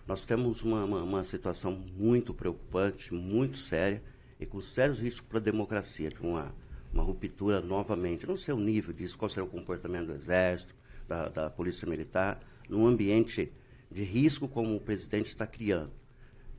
[0.06, 4.02] nós temos uma, uma, uma situação muito preocupante, muito séria
[4.38, 6.54] e com sérios riscos para a democracia, de uma,
[6.92, 8.26] uma ruptura novamente.
[8.26, 10.74] Não sei o nível disso, qual será o comportamento do Exército,
[11.08, 13.50] da, da Polícia Militar num ambiente
[13.90, 15.97] de risco como o presidente está criando.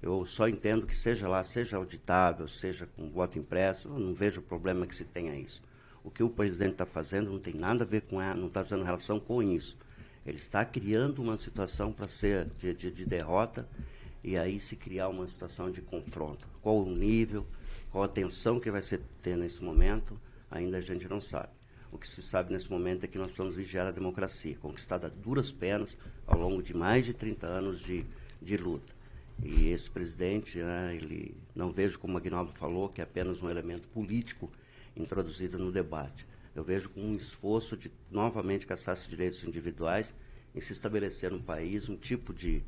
[0.02, 4.88] Eu só entendo que seja lá, seja auditável, seja com voto impresso, não vejo problema
[4.88, 5.62] que se tenha isso.
[6.04, 8.64] O que o presidente está fazendo não tem nada a ver com ela, não está
[8.64, 9.78] fazendo relação com isso.
[10.26, 13.68] Ele está criando uma situação para ser de, de, de derrota
[14.24, 16.47] e aí se criar uma situação de confronto.
[16.62, 17.45] Qual o nível,
[17.91, 20.20] qual a tensão que vai ser ter nesse momento,
[20.50, 21.50] ainda a gente não sabe.
[21.91, 25.10] O que se sabe nesse momento é que nós precisamos vigiar a democracia, conquistada a
[25.10, 28.06] duras penas ao longo de mais de 30 anos de,
[28.41, 28.99] de luta.
[29.44, 33.50] E esse presidente, né, ele não vejo, como o Agnaldo falou, que é apenas um
[33.50, 34.52] elemento político
[34.96, 36.28] introduzido no debate.
[36.56, 40.14] Eu vejo como um esforço de novamente caçar esses direitos individuais
[40.54, 42.62] em se estabelecer no país um tipo de,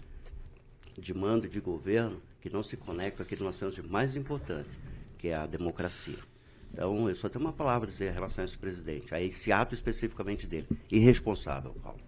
[0.97, 3.81] de mando e de governo que não se conecta com aquilo que nós temos de
[3.83, 4.69] mais importante,
[5.17, 6.17] que é a democracia.
[6.73, 9.51] Então, eu só tenho uma palavra a dizer em relação a esse presidente, a esse
[9.51, 10.67] ato especificamente dele.
[10.89, 11.99] Irresponsável, Paulo.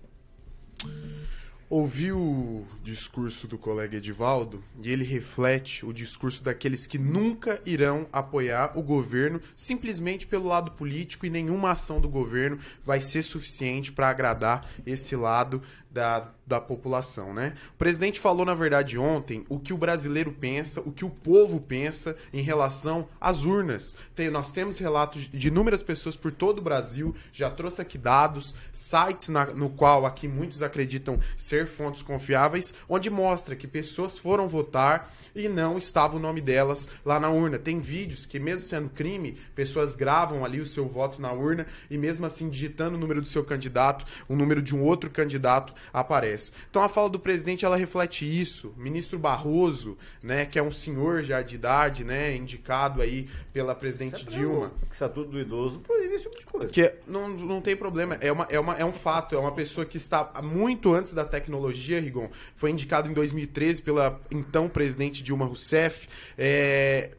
[1.76, 8.08] Ouvi o discurso do colega Edivaldo e ele reflete o discurso daqueles que nunca irão
[8.14, 13.92] apoiar o governo simplesmente pelo lado político e nenhuma ação do governo vai ser suficiente
[13.92, 15.64] para agradar esse lado
[15.94, 17.54] da, da população, né?
[17.76, 21.60] O presidente falou, na verdade, ontem o que o brasileiro pensa, o que o povo
[21.60, 23.96] pensa em relação às urnas.
[24.16, 28.56] Tem, nós temos relatos de inúmeras pessoas por todo o Brasil, já trouxe aqui dados,
[28.72, 34.48] sites na, no qual aqui muitos acreditam ser fontes confiáveis, onde mostra que pessoas foram
[34.48, 37.60] votar e não estava o nome delas lá na urna.
[37.60, 41.98] Tem vídeos que, mesmo sendo crime, pessoas gravam ali o seu voto na urna e
[41.98, 46.52] mesmo assim digitando o número do seu candidato, o número de um outro candidato aparece.
[46.70, 48.74] Então a fala do presidente ela reflete isso.
[48.78, 54.20] Ministro Barroso, né, que é um senhor já de idade, né, indicado aí pela presidente
[54.20, 54.72] Sempre Dilma.
[54.90, 56.68] O estatuto do idoso proíbe esse tipo de coisa.
[56.68, 59.52] Que é- não, não tem problema, é, uma, é, uma, é um fato, é uma
[59.52, 62.30] pessoa que está muito antes da tecnologia, Rigon.
[62.56, 66.08] Foi indicado em 2013 pela então presidente Dilma Rousseff.
[66.38, 67.12] É,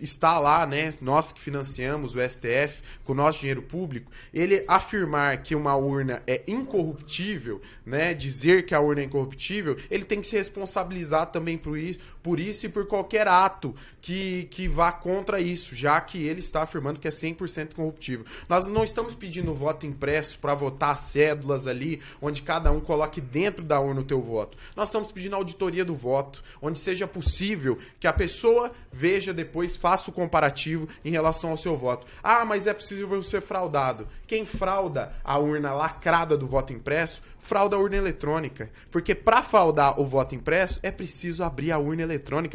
[0.00, 5.42] está lá, né, nós que financiamos o STF com o nosso dinheiro público, ele afirmar
[5.42, 10.26] que uma urna é incorruptível, né, dizer que a urna é incorruptível, ele tem que
[10.26, 15.40] se responsabilizar também por isso, por isso e por qualquer ato que, que vá contra
[15.40, 18.24] isso, já que ele está afirmando que é 100% corruptível.
[18.48, 23.64] Nós não estamos pedindo voto impresso para votar cédulas ali, onde cada um coloque dentro
[23.64, 24.56] da urna o teu voto.
[24.76, 30.10] Nós estamos pedindo auditoria do voto, onde seja possível que a pessoa veja depois, faça
[30.10, 32.06] o comparativo em relação ao seu voto.
[32.22, 34.06] Ah, mas é possível ser fraudado.
[34.26, 38.70] Quem frauda a urna lacrada do voto impresso, frauda a urna eletrônica.
[38.90, 42.09] Porque para fraudar o voto impresso, é preciso abrir a urna eletrônica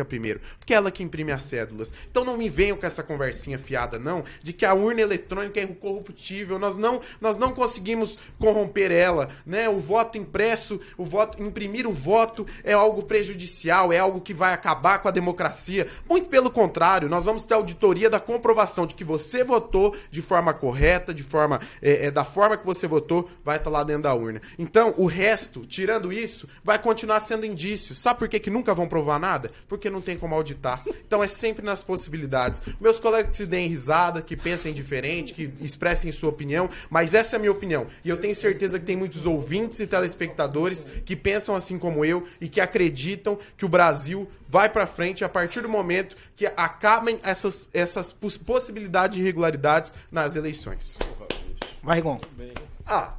[0.05, 0.41] primeiro.
[0.59, 1.93] Porque é ela que imprime as cédulas.
[2.09, 5.63] Então não me venham com essa conversinha fiada, não, de que a urna eletrônica é
[5.63, 6.59] incorruptível.
[6.59, 9.29] Nós não, nós não conseguimos corromper ela.
[9.45, 9.69] Né?
[9.69, 14.53] O voto impresso, o voto, imprimir o voto é algo prejudicial, é algo que vai
[14.53, 15.87] acabar com a democracia.
[16.09, 20.53] Muito pelo contrário, nós vamos ter auditoria da comprovação de que você votou de forma
[20.53, 24.13] correta, de forma é, é, da forma que você votou, vai estar lá dentro da
[24.13, 24.41] urna.
[24.57, 27.95] Então, o resto, tirando isso, vai continuar sendo indício.
[27.95, 29.44] Sabe por que, que nunca vão provar nada?
[29.67, 30.83] Porque não tem como auditar.
[31.05, 32.61] Então é sempre nas possibilidades.
[32.79, 37.35] Meus colegas que se deem risada, que pensem diferente, que expressem sua opinião, mas essa
[37.35, 37.87] é a minha opinião.
[38.03, 42.25] E eu tenho certeza que tem muitos ouvintes e telespectadores que pensam assim como eu
[42.39, 47.19] e que acreditam que o Brasil vai para frente a partir do momento que acabem
[47.23, 50.99] essas, essas poss- possibilidades de irregularidades nas eleições.
[51.83, 52.19] Vai, Rigon.
[52.85, 53.13] Ah,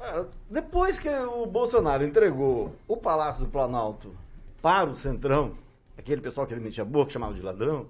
[0.00, 4.14] ah, depois que o Bolsonaro entregou o Palácio do Planalto
[4.60, 5.52] para o Centrão,
[5.96, 7.88] aquele pessoal que ele metia a boca, chamava de ladrão,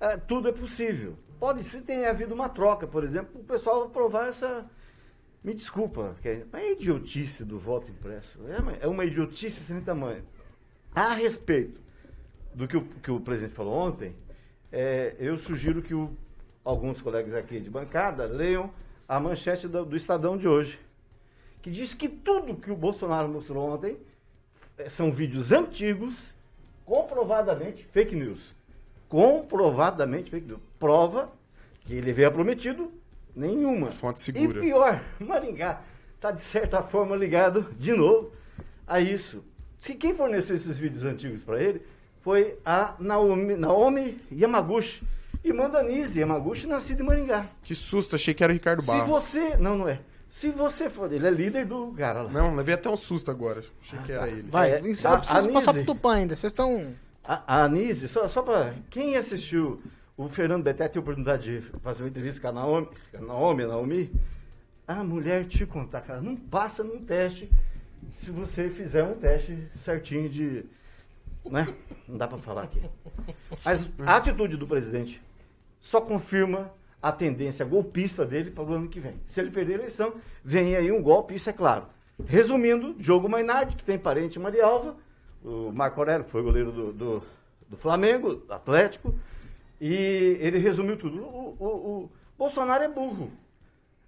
[0.00, 1.16] é, tudo é possível.
[1.38, 4.66] Pode ser ter havido uma troca, por exemplo, o pessoal aprovar essa.
[5.42, 8.38] Me desculpa, que é é idiotice do voto impresso.
[8.48, 10.24] É uma, é uma idiotice sem tamanho.
[10.94, 11.80] A respeito
[12.54, 14.16] do que o, que o presidente falou ontem,
[14.72, 16.10] é, eu sugiro que o-
[16.64, 18.70] alguns colegas aqui de bancada leiam
[19.06, 20.78] a manchete do, do Estadão de hoje,
[21.62, 23.96] que diz que tudo que o Bolsonaro mostrou ontem
[24.76, 26.34] eh, são vídeos antigos,
[26.88, 28.54] comprovadamente fake news.
[29.08, 30.60] Comprovadamente fake news.
[30.80, 31.30] Prova
[31.82, 32.90] que ele veio prometido
[33.36, 33.88] nenhuma.
[33.88, 34.58] Fonte segura.
[34.58, 35.82] E pior, Maringá
[36.14, 38.32] está de certa forma ligado de novo
[38.86, 39.44] a isso.
[39.78, 41.82] Se quem forneceu esses vídeos antigos para ele
[42.22, 45.02] foi a Naomi, Naomi Yamaguchi,
[45.44, 47.46] irmã da Nise Yamaguchi, nascida em Maringá.
[47.62, 49.08] Que susto, achei que era o Ricardo Se Barros.
[49.08, 49.56] você.
[49.58, 50.00] Não, não é.
[50.30, 51.12] Se você for.
[51.12, 52.30] Ele é líder do cara lá.
[52.30, 53.62] Não, levei até um susto agora.
[53.80, 54.42] Achei que era ele.
[54.50, 56.36] Vai, É, eu a- preciso a passar pro Tupã ainda.
[56.36, 56.94] Vocês estão.
[57.24, 58.74] A, a Anise, só, só para.
[58.90, 59.82] Quem assistiu
[60.16, 62.88] o Fernando Betete teve a oportunidade de fazer uma entrevista com a Naomi,
[63.20, 64.12] Naomi, a Naomi
[64.86, 67.50] a mulher te contar, cara, não passa num teste
[68.20, 70.64] se você fizer um teste certinho de.
[71.44, 71.66] Né?
[72.06, 72.80] Não dá pra falar aqui.
[73.64, 75.22] Mas a atitude do presidente
[75.80, 79.14] só confirma a tendência golpista dele para o ano que vem.
[79.26, 81.86] Se ele perder a eleição, vem aí um golpe, isso é claro.
[82.26, 84.96] Resumindo, Diogo Mainardi, que tem parente em Marialva,
[85.44, 87.22] o Marco Aurélio, que foi goleiro do, do,
[87.68, 89.14] do Flamengo, Atlético,
[89.80, 91.22] e ele resumiu tudo.
[91.22, 93.30] O, o, o Bolsonaro é burro.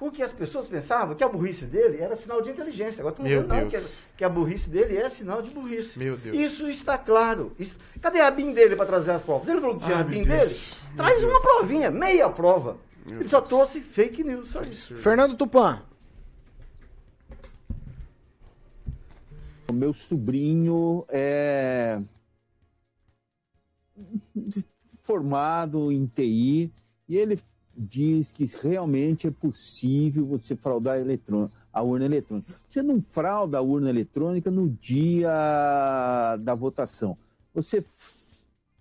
[0.00, 3.02] Porque as pessoas pensavam que a burrice dele era sinal de inteligência.
[3.02, 4.06] Agora Meu vendo não, que, Deus.
[4.16, 5.98] que a burrice dele é sinal de burrice.
[5.98, 6.34] Meu Deus.
[6.38, 7.52] Isso está claro.
[7.58, 9.46] Isso- Cadê a BIM dele para trazer as provas?
[9.46, 10.30] Ele falou que tinha Ai, a BIM dele?
[10.38, 11.42] Meu Traz uma Deus.
[11.42, 12.78] provinha, meia prova.
[13.04, 14.96] Meu Ele só trouxe fake news, só isso.
[14.96, 15.82] Fernando Tupan.
[19.68, 22.00] O meu sobrinho é
[25.02, 26.72] formado em TI
[27.06, 27.38] e ele
[27.80, 30.98] diz que realmente é possível você fraudar
[31.72, 32.54] a, urna eletrônica.
[32.66, 37.16] Você não frauda a urna eletrônica no dia da votação.
[37.54, 37.82] Você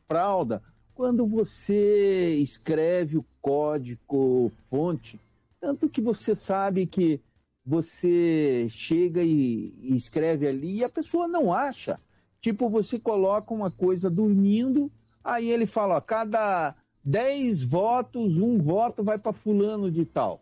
[0.05, 0.61] frauda
[0.93, 5.17] quando você escreve o código fonte,
[5.61, 7.21] tanto que você sabe que
[7.65, 11.97] você chega e escreve ali e a pessoa não acha.
[12.41, 14.91] Tipo, você coloca uma coisa dormindo,
[15.23, 16.75] aí ele fala, ó, cada
[17.09, 20.41] 10 votos, um voto vai para fulano de tal.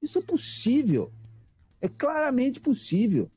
[0.00, 1.10] Isso é possível.
[1.80, 3.28] É claramente possível.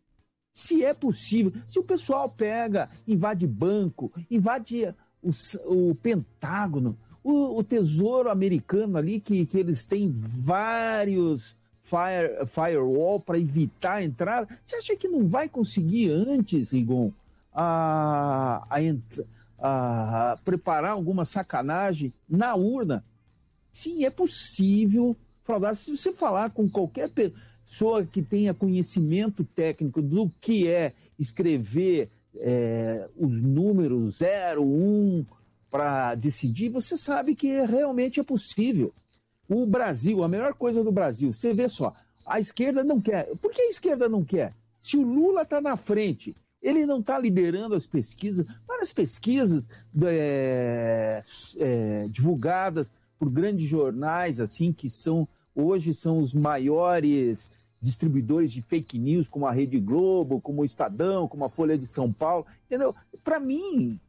[0.53, 5.31] Se é possível, se o pessoal pega, invade banco, invade o,
[5.65, 13.39] o Pentágono, o, o Tesouro Americano ali, que, que eles têm vários fire, firewall para
[13.39, 17.11] evitar a entrada, você acha que não vai conseguir antes, Rigon,
[17.53, 19.25] a, a, entra-
[19.59, 23.03] a preparar alguma sacanagem na urna?
[23.71, 25.75] Sim, é possível fraudar.
[25.75, 33.07] Se você falar com qualquer pessoa que tenha conhecimento técnico do que é escrever é,
[33.15, 35.25] os números 0, 1
[35.69, 38.93] para decidir, você sabe que realmente é possível.
[39.49, 41.93] O Brasil, a melhor coisa do Brasil, você vê só,
[42.25, 43.27] a esquerda não quer.
[43.37, 44.53] Por que a esquerda não quer?
[44.79, 46.35] Se o Lula está na frente,
[46.67, 49.69] ele não está liderando as pesquisas, várias pesquisas
[50.03, 51.21] é,
[51.57, 57.49] é, divulgadas por grandes jornais, assim, que são hoje são os maiores
[57.81, 61.87] distribuidores de fake news, como a Rede Globo, como o Estadão, como a Folha de
[61.87, 62.93] São Paulo, entendeu?
[63.23, 63.99] Para mim,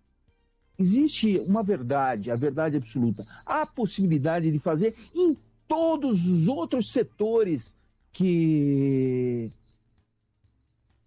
[0.76, 3.24] existe uma verdade, a verdade absoluta.
[3.46, 5.36] Há possibilidade de fazer em
[5.68, 7.74] todos os outros setores
[8.10, 9.50] que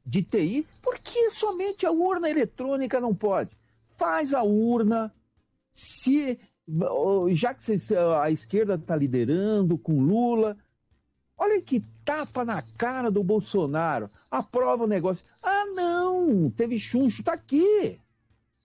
[0.06, 3.52] de TI, por que somente a urna eletrônica não pode?
[3.98, 5.14] Faz a urna,
[5.74, 6.40] se
[7.32, 10.58] já que vocês- a esquerda está liderando com Lula,
[11.38, 15.26] olha que tapa na cara do Bolsonaro, aprova o negócio.
[15.44, 18.00] Ah, não, teve chuncho, tá aqui.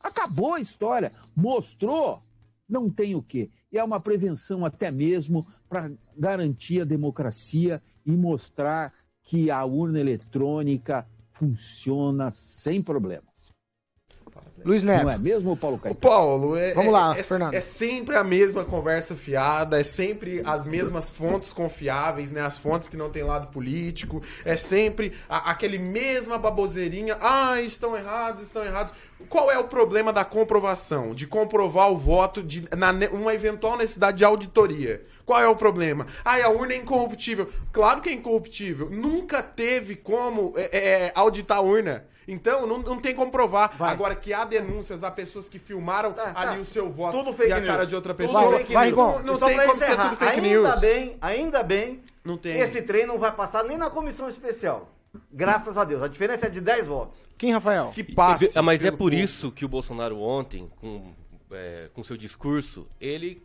[0.01, 1.12] Acabou a história.
[1.34, 2.22] Mostrou?
[2.68, 3.51] Não tem o quê.
[3.72, 9.99] E é uma prevenção até mesmo para garantir a democracia e mostrar que a urna
[9.99, 11.07] eletrônica
[11.37, 13.56] funciona sem problemas.
[14.67, 15.05] Luiz Neto.
[15.05, 16.01] Não é mesmo, Paulo Caetano?
[16.01, 17.55] Paulo, é, Vamos é- lá, é, Fernando.
[17.55, 22.41] é sempre a mesma conversa fiada, é sempre as mesmas fontes confiáveis, né?
[22.41, 27.17] As fontes que não tem lado político, é sempre a- aquele mesma baboseirinha.
[27.21, 28.93] Ah, estão errados, estão errados.
[29.29, 31.14] Qual é o problema da comprovação?
[31.14, 35.01] De comprovar o voto de, na uma eventual necessidade de auditoria?
[35.25, 36.07] Qual é o problema?
[36.25, 37.49] Ah, a urna é incorruptível.
[37.73, 38.91] Claro que é incorruptível.
[38.91, 42.05] Nunca teve como é, é, auditar a urna.
[42.29, 43.74] Então, não, não tem como provar.
[43.81, 47.51] Agora que há denúncias, há pessoas que filmaram ali o seu voto Tá, Tudo fake
[47.51, 47.66] e a news.
[47.70, 48.59] cara de outra Tudo pessoa.
[48.59, 48.97] fake não, news.
[48.97, 50.81] não, não tem como ser encerrar, tudo fake ainda news.
[50.81, 52.55] Bem, ainda bem Não tem.
[52.55, 54.93] que esse trem não vai passar nem na comissão especial.
[55.33, 56.03] Graças a Deus.
[56.03, 57.24] A diferença é de 10 votos.
[57.39, 57.91] Quem, Rafael?
[57.95, 58.05] Que
[58.55, 61.12] Ah, mas é por isso que o Bolsonaro ontem, com,
[61.53, 63.43] é, com seu discurso, ele.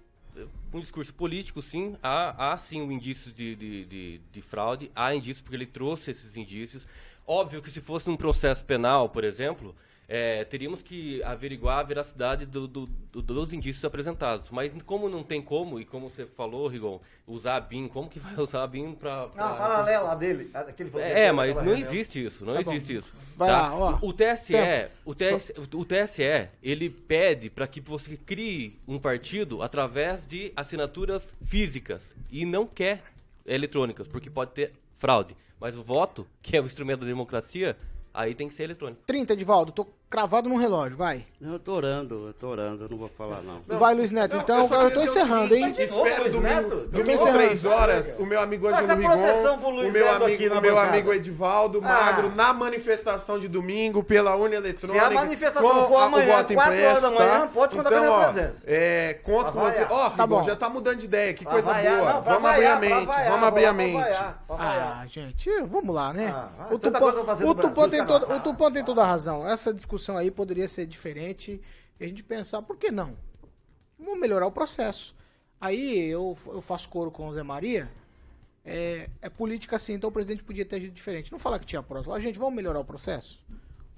[0.73, 5.13] Um discurso político, sim, há, há sim um indício de, de, de, de fraude, há
[5.13, 6.87] indícios porque ele trouxe esses indícios.
[7.31, 9.73] Óbvio que se fosse um processo penal, por exemplo,
[10.05, 14.49] é, teríamos que averiguar a veracidade do- do- do- dos indícios apresentados.
[14.51, 18.19] Mas como não tem como, e como você falou, Rigon, usar a BIM, como que
[18.19, 19.27] vai usar a BIM para...
[19.27, 20.49] Não, paralela a dele.
[20.53, 22.73] Aquele foi- É, mas não existe isso, não Tá bom.
[22.73, 23.13] existe isso.
[23.37, 23.61] Vai tá?
[23.69, 23.99] lá, ó.
[24.01, 24.91] O o TSE, Tempo.
[25.05, 31.31] o TSE, o TSE, ele pede para que você crie um partido através de assinaturas
[31.45, 33.01] físicas e não quer
[33.45, 35.33] eletrônicas, porque pode ter fraude.
[35.61, 37.77] Mas o voto, que é o instrumento da democracia,
[38.11, 39.03] aí tem que ser eletrônico.
[39.05, 39.71] 30, Edivaldo.
[39.71, 41.25] Tô cravado num relógio, vai.
[41.41, 43.61] Eu tô orando, eu tô orando, eu não vou falar não.
[43.79, 44.35] vai, Luiz Neto.
[44.35, 45.73] então, só eu, queria tô encerrando, hein?
[45.79, 46.73] Espero Luiz domingo, Neto?
[46.75, 47.37] Eu domingo encerrando.
[47.37, 50.89] três horas, o meu amigo Angelo Rigon, o meu Neto amigo, o meu bancada.
[50.89, 51.87] amigo Edivaldo Ah.
[51.87, 54.99] Magro, na manifestação de domingo pela urna eletrônica.
[54.99, 57.47] Se a manifestação com for amanhã, o voto quatro horas impresso, da manhã, tá?
[57.47, 58.65] pode contar então, com a minha ó, presença.
[58.67, 59.87] É, conto com Pra você.
[59.89, 60.43] Ó, Tá Rigon, bom.
[60.43, 62.13] já tá mudando de ideia, que coisa boa.
[62.13, 64.15] não, vamos abrir a mente, vamos abrir a mente.
[64.49, 66.33] Ah, gente, vamos lá, né?
[66.35, 69.47] ah, o Tupã tem toda a razão.
[69.47, 71.61] Essa discussão aí poderia ser diferente
[71.99, 73.15] e a gente pensar, por que não?
[73.97, 75.15] Vamos melhorar o processo.
[75.59, 77.91] Aí eu, eu faço coro com o Zé Maria.
[78.65, 81.31] É, é política assim, então o presidente podia ter agido diferente.
[81.31, 82.13] Não falar que tinha próximo.
[82.13, 83.43] A gente, vamos melhorar o processo?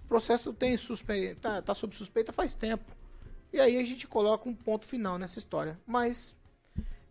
[0.04, 1.36] O processo tem suspe...
[1.36, 2.92] tá, tá sob suspeita faz tempo.
[3.54, 5.80] E aí a gente coloca um ponto final nessa história.
[5.86, 6.36] Mas,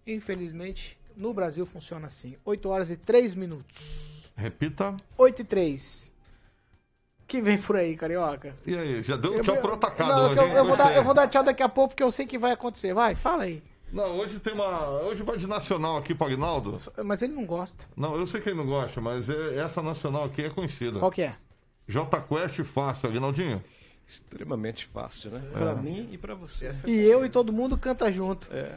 [0.06, 2.36] infelizmente, no Brasil funciona assim.
[2.44, 4.30] 8 horas e 3 minutos.
[4.36, 4.96] Repita.
[5.16, 6.11] 8 e 3.
[7.32, 8.54] Que vem por aí, carioca?
[8.66, 11.02] E aí, já deu Eu- tchau pro atacado Não, hoje, eu, eu vou dar, eu
[11.02, 12.92] vou dar tchau daqui a pouco porque eu sei que vai acontecer.
[12.92, 13.62] Vai, fala aí.
[13.90, 14.86] Não, hoje tem uma.
[15.00, 16.76] Hoje vai de nacional aqui pro Agnaldo.
[17.02, 17.86] Mas ele não gosta.
[17.96, 20.98] Não, eu sei que ele não gosta, mas é- essa nacional aqui é conhecida.
[20.98, 21.34] Qual que é?
[21.88, 23.64] J Quest fácil, Agnaldinho.
[24.06, 25.42] Extremamente fácil, né?
[25.54, 25.58] É.
[25.58, 26.70] Pra mim e pra você.
[26.86, 28.46] E eu e todo mundo canta junto.
[28.52, 28.74] É.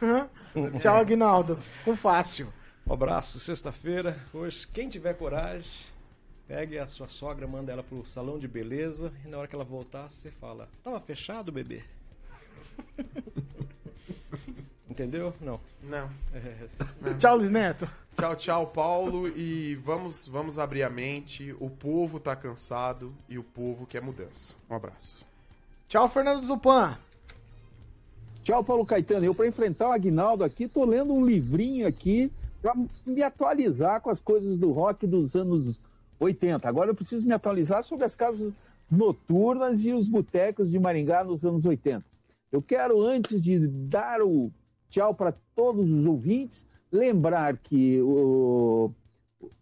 [0.80, 1.58] Tchau, Aguinaldo.
[1.84, 2.50] Com fácil.
[2.86, 4.16] Um abraço, sexta-feira.
[4.32, 5.70] Hoje, quem tiver coragem,
[6.48, 9.64] pegue a sua sogra, manda ela pro salão de beleza e na hora que ela
[9.64, 11.84] voltar, você fala: Tava fechado, bebê?
[14.88, 15.32] Entendeu?
[15.40, 15.60] Não.
[15.82, 16.10] Não.
[16.34, 17.14] É.
[17.18, 17.88] Tchau, Luiz Neto.
[18.16, 19.28] Tchau, tchau, Paulo.
[19.28, 21.54] E vamos, vamos abrir a mente.
[21.60, 24.56] O povo tá cansado e o povo quer mudança.
[24.68, 25.24] Um abraço.
[25.86, 26.98] Tchau, Fernando Tupan.
[28.42, 29.24] Tchau, Paulo Caetano.
[29.24, 32.74] Eu, para enfrentar o Aguinaldo aqui, tô lendo um livrinho aqui para
[33.06, 35.78] me atualizar com as coisas do rock dos anos
[36.18, 36.68] 80.
[36.68, 38.52] Agora eu preciso me atualizar sobre as casas
[38.90, 42.04] noturnas e os botecos de Maringá nos anos 80.
[42.50, 44.50] Eu quero, antes de dar o
[44.88, 48.00] tchau para todos os ouvintes, lembrar que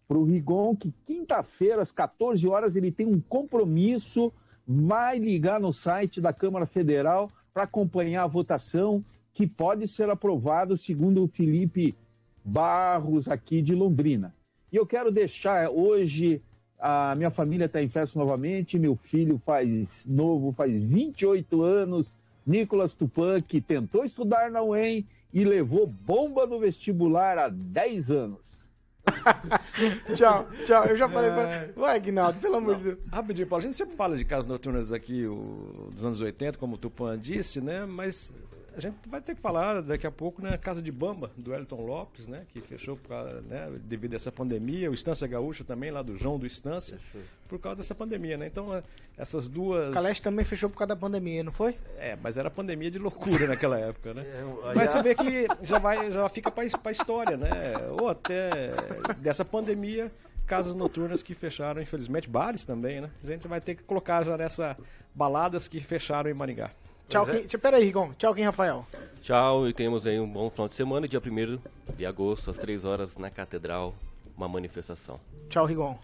[0.07, 4.31] para o Rigon que quinta-feira, às 14 horas, ele tem um compromisso,
[4.65, 9.03] vai ligar no site da Câmara Federal para acompanhar a votação,
[9.33, 11.95] que pode ser aprovado, segundo o Felipe
[12.43, 14.33] Barros, aqui de Londrina.
[14.71, 16.41] E eu quero deixar hoje,
[16.79, 22.15] a minha família está em festa novamente, meu filho faz novo, faz 28 anos,
[22.45, 28.67] Nicolas Tupan, que tentou estudar na UEM e levou bomba no vestibular há 10 anos.
[30.15, 30.85] tchau, tchau.
[30.85, 31.69] Eu já falei pra.
[31.75, 32.97] Vai, Aguinaldo, pelo amor de Deus.
[33.11, 36.75] Rapidinho, Paulo, a gente sempre fala de casas noturnas aqui o- dos anos 80, como
[36.75, 37.85] o Tupan disse, né?
[37.85, 38.31] Mas
[38.77, 41.81] a gente vai ter que falar daqui a pouco na Casa de Bamba, do Elton
[41.81, 42.45] Lopes, né?
[42.49, 44.91] Que fechou por causa, né, devido a essa pandemia.
[44.91, 46.99] O Estância Gaúcha também, lá do João do Estância,
[47.47, 48.45] por causa dessa pandemia, né?
[48.45, 48.83] Então, eh,
[49.17, 49.89] essas duas...
[49.89, 51.75] O Caleste também fechou por causa da pandemia, não foi?
[51.97, 54.23] É, mas era pandemia de loucura naquela época, né?
[54.65, 57.73] aí Mas você vê que já, vai, já fica para a história, né?
[57.99, 58.73] Ou até
[59.17, 60.11] dessa pandemia,
[60.45, 63.09] casas noturnas que fecharam, infelizmente, bares também, né?
[63.23, 64.77] A gente vai ter que colocar já nessa
[65.15, 66.69] baladas que fecharam em Maringá.
[67.09, 67.75] Tchau, Pois é.
[67.75, 68.13] Aí, Rigon.
[68.13, 68.85] Tchau, Kim Rafael.
[69.21, 71.07] Tchau e temos aí um bom final de semana.
[71.07, 71.59] Dia 1
[71.95, 73.93] de agosto, às 3 horas, na Catedral,
[74.35, 75.19] uma manifestação.
[75.49, 75.97] Tchau, Rigon.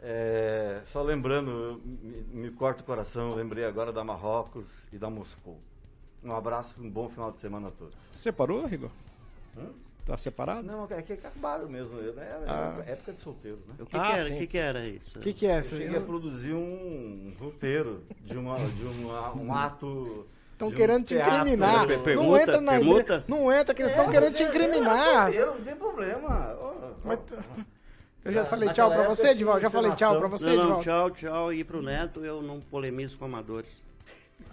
[0.00, 5.58] É, só lembrando, me, me corta o coração, lembrei agora da Marrocos e da Moscou.
[6.22, 7.94] Um abraço, um bom final de semana a todos.
[8.10, 8.90] Separou, Rigor?
[9.56, 9.66] Hã?
[10.06, 10.62] Tá separado?
[10.62, 11.96] Não, é que acabaram mesmo.
[12.00, 12.12] Né?
[12.16, 12.82] Era Ah.
[12.86, 13.74] época de solteiro, né?
[13.80, 14.22] O que, que era?
[14.24, 15.18] O que, que era isso?
[15.18, 19.52] O que, que é Eu cheguei a produzir um roteiro de, uma, de uma, um
[19.52, 20.24] ato.
[20.52, 21.34] Estão de um querendo te teatro.
[21.38, 21.86] incriminar.
[21.88, 23.24] Per- não permuta, entra na permuta?
[23.26, 24.96] Não entra, que eles estão É, querendo te é- incriminar.
[24.96, 26.58] era solteiro, Não tem problema.
[27.04, 27.18] Mas-.
[28.24, 29.60] Eu já falei tchau pra época você, Edivaldo.
[29.60, 30.82] Já falei tchau pra você, Edivaldo.
[30.84, 31.52] tchau, tchau.
[31.52, 33.82] E pro Neto, eu não polemizo com amadores.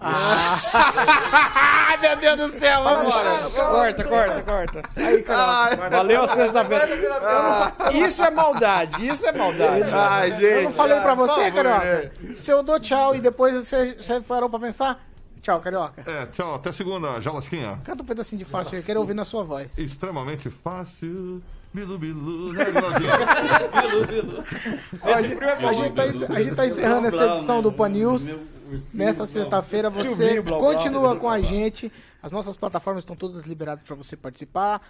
[0.06, 3.50] Ai, meu Deus do céu, vamos embora.
[3.72, 4.82] Corta, corta, corta.
[4.98, 5.24] Aí.
[5.90, 6.90] Valeu a sexta-feira.
[7.94, 9.90] Isso é maldade, isso é maldade.
[9.94, 10.44] Ai, gente.
[10.44, 12.12] Eu não falei pra você, Carioca.
[12.36, 15.02] Se eu dou tchau e depois você, você parou pra pensar?
[15.42, 16.04] Tchau, Carioca.
[16.10, 17.80] É, tchau, até segunda, Jalasquinha.
[17.84, 19.78] Canta um pedacinho de fácil, eu quero ouvir na sua voz.
[19.78, 21.42] Extremamente fácil.
[21.74, 23.10] Bilu, bilu, né, Agnaldinho?
[25.02, 26.04] Ó, a, gente, a gente tá,
[26.34, 28.28] a gente tá encerrando essa edição do Pan News.
[28.94, 31.92] Nessa sexta-feira você continua com a gente.
[32.22, 34.82] As nossas plataformas estão todas liberadas para você participar.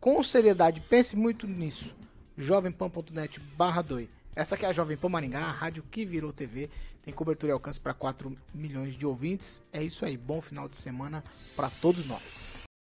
[0.00, 1.94] Com seriedade, pense muito nisso.
[2.36, 4.08] jovempan.net barra 2.
[4.34, 6.68] Essa aqui é a Jovem Pan Maringá, a rádio que virou TV.
[7.04, 9.62] Tem cobertura e alcance para 4 milhões de ouvintes.
[9.72, 10.16] É isso aí.
[10.16, 11.22] Bom final de semana
[11.54, 12.61] para todos nós.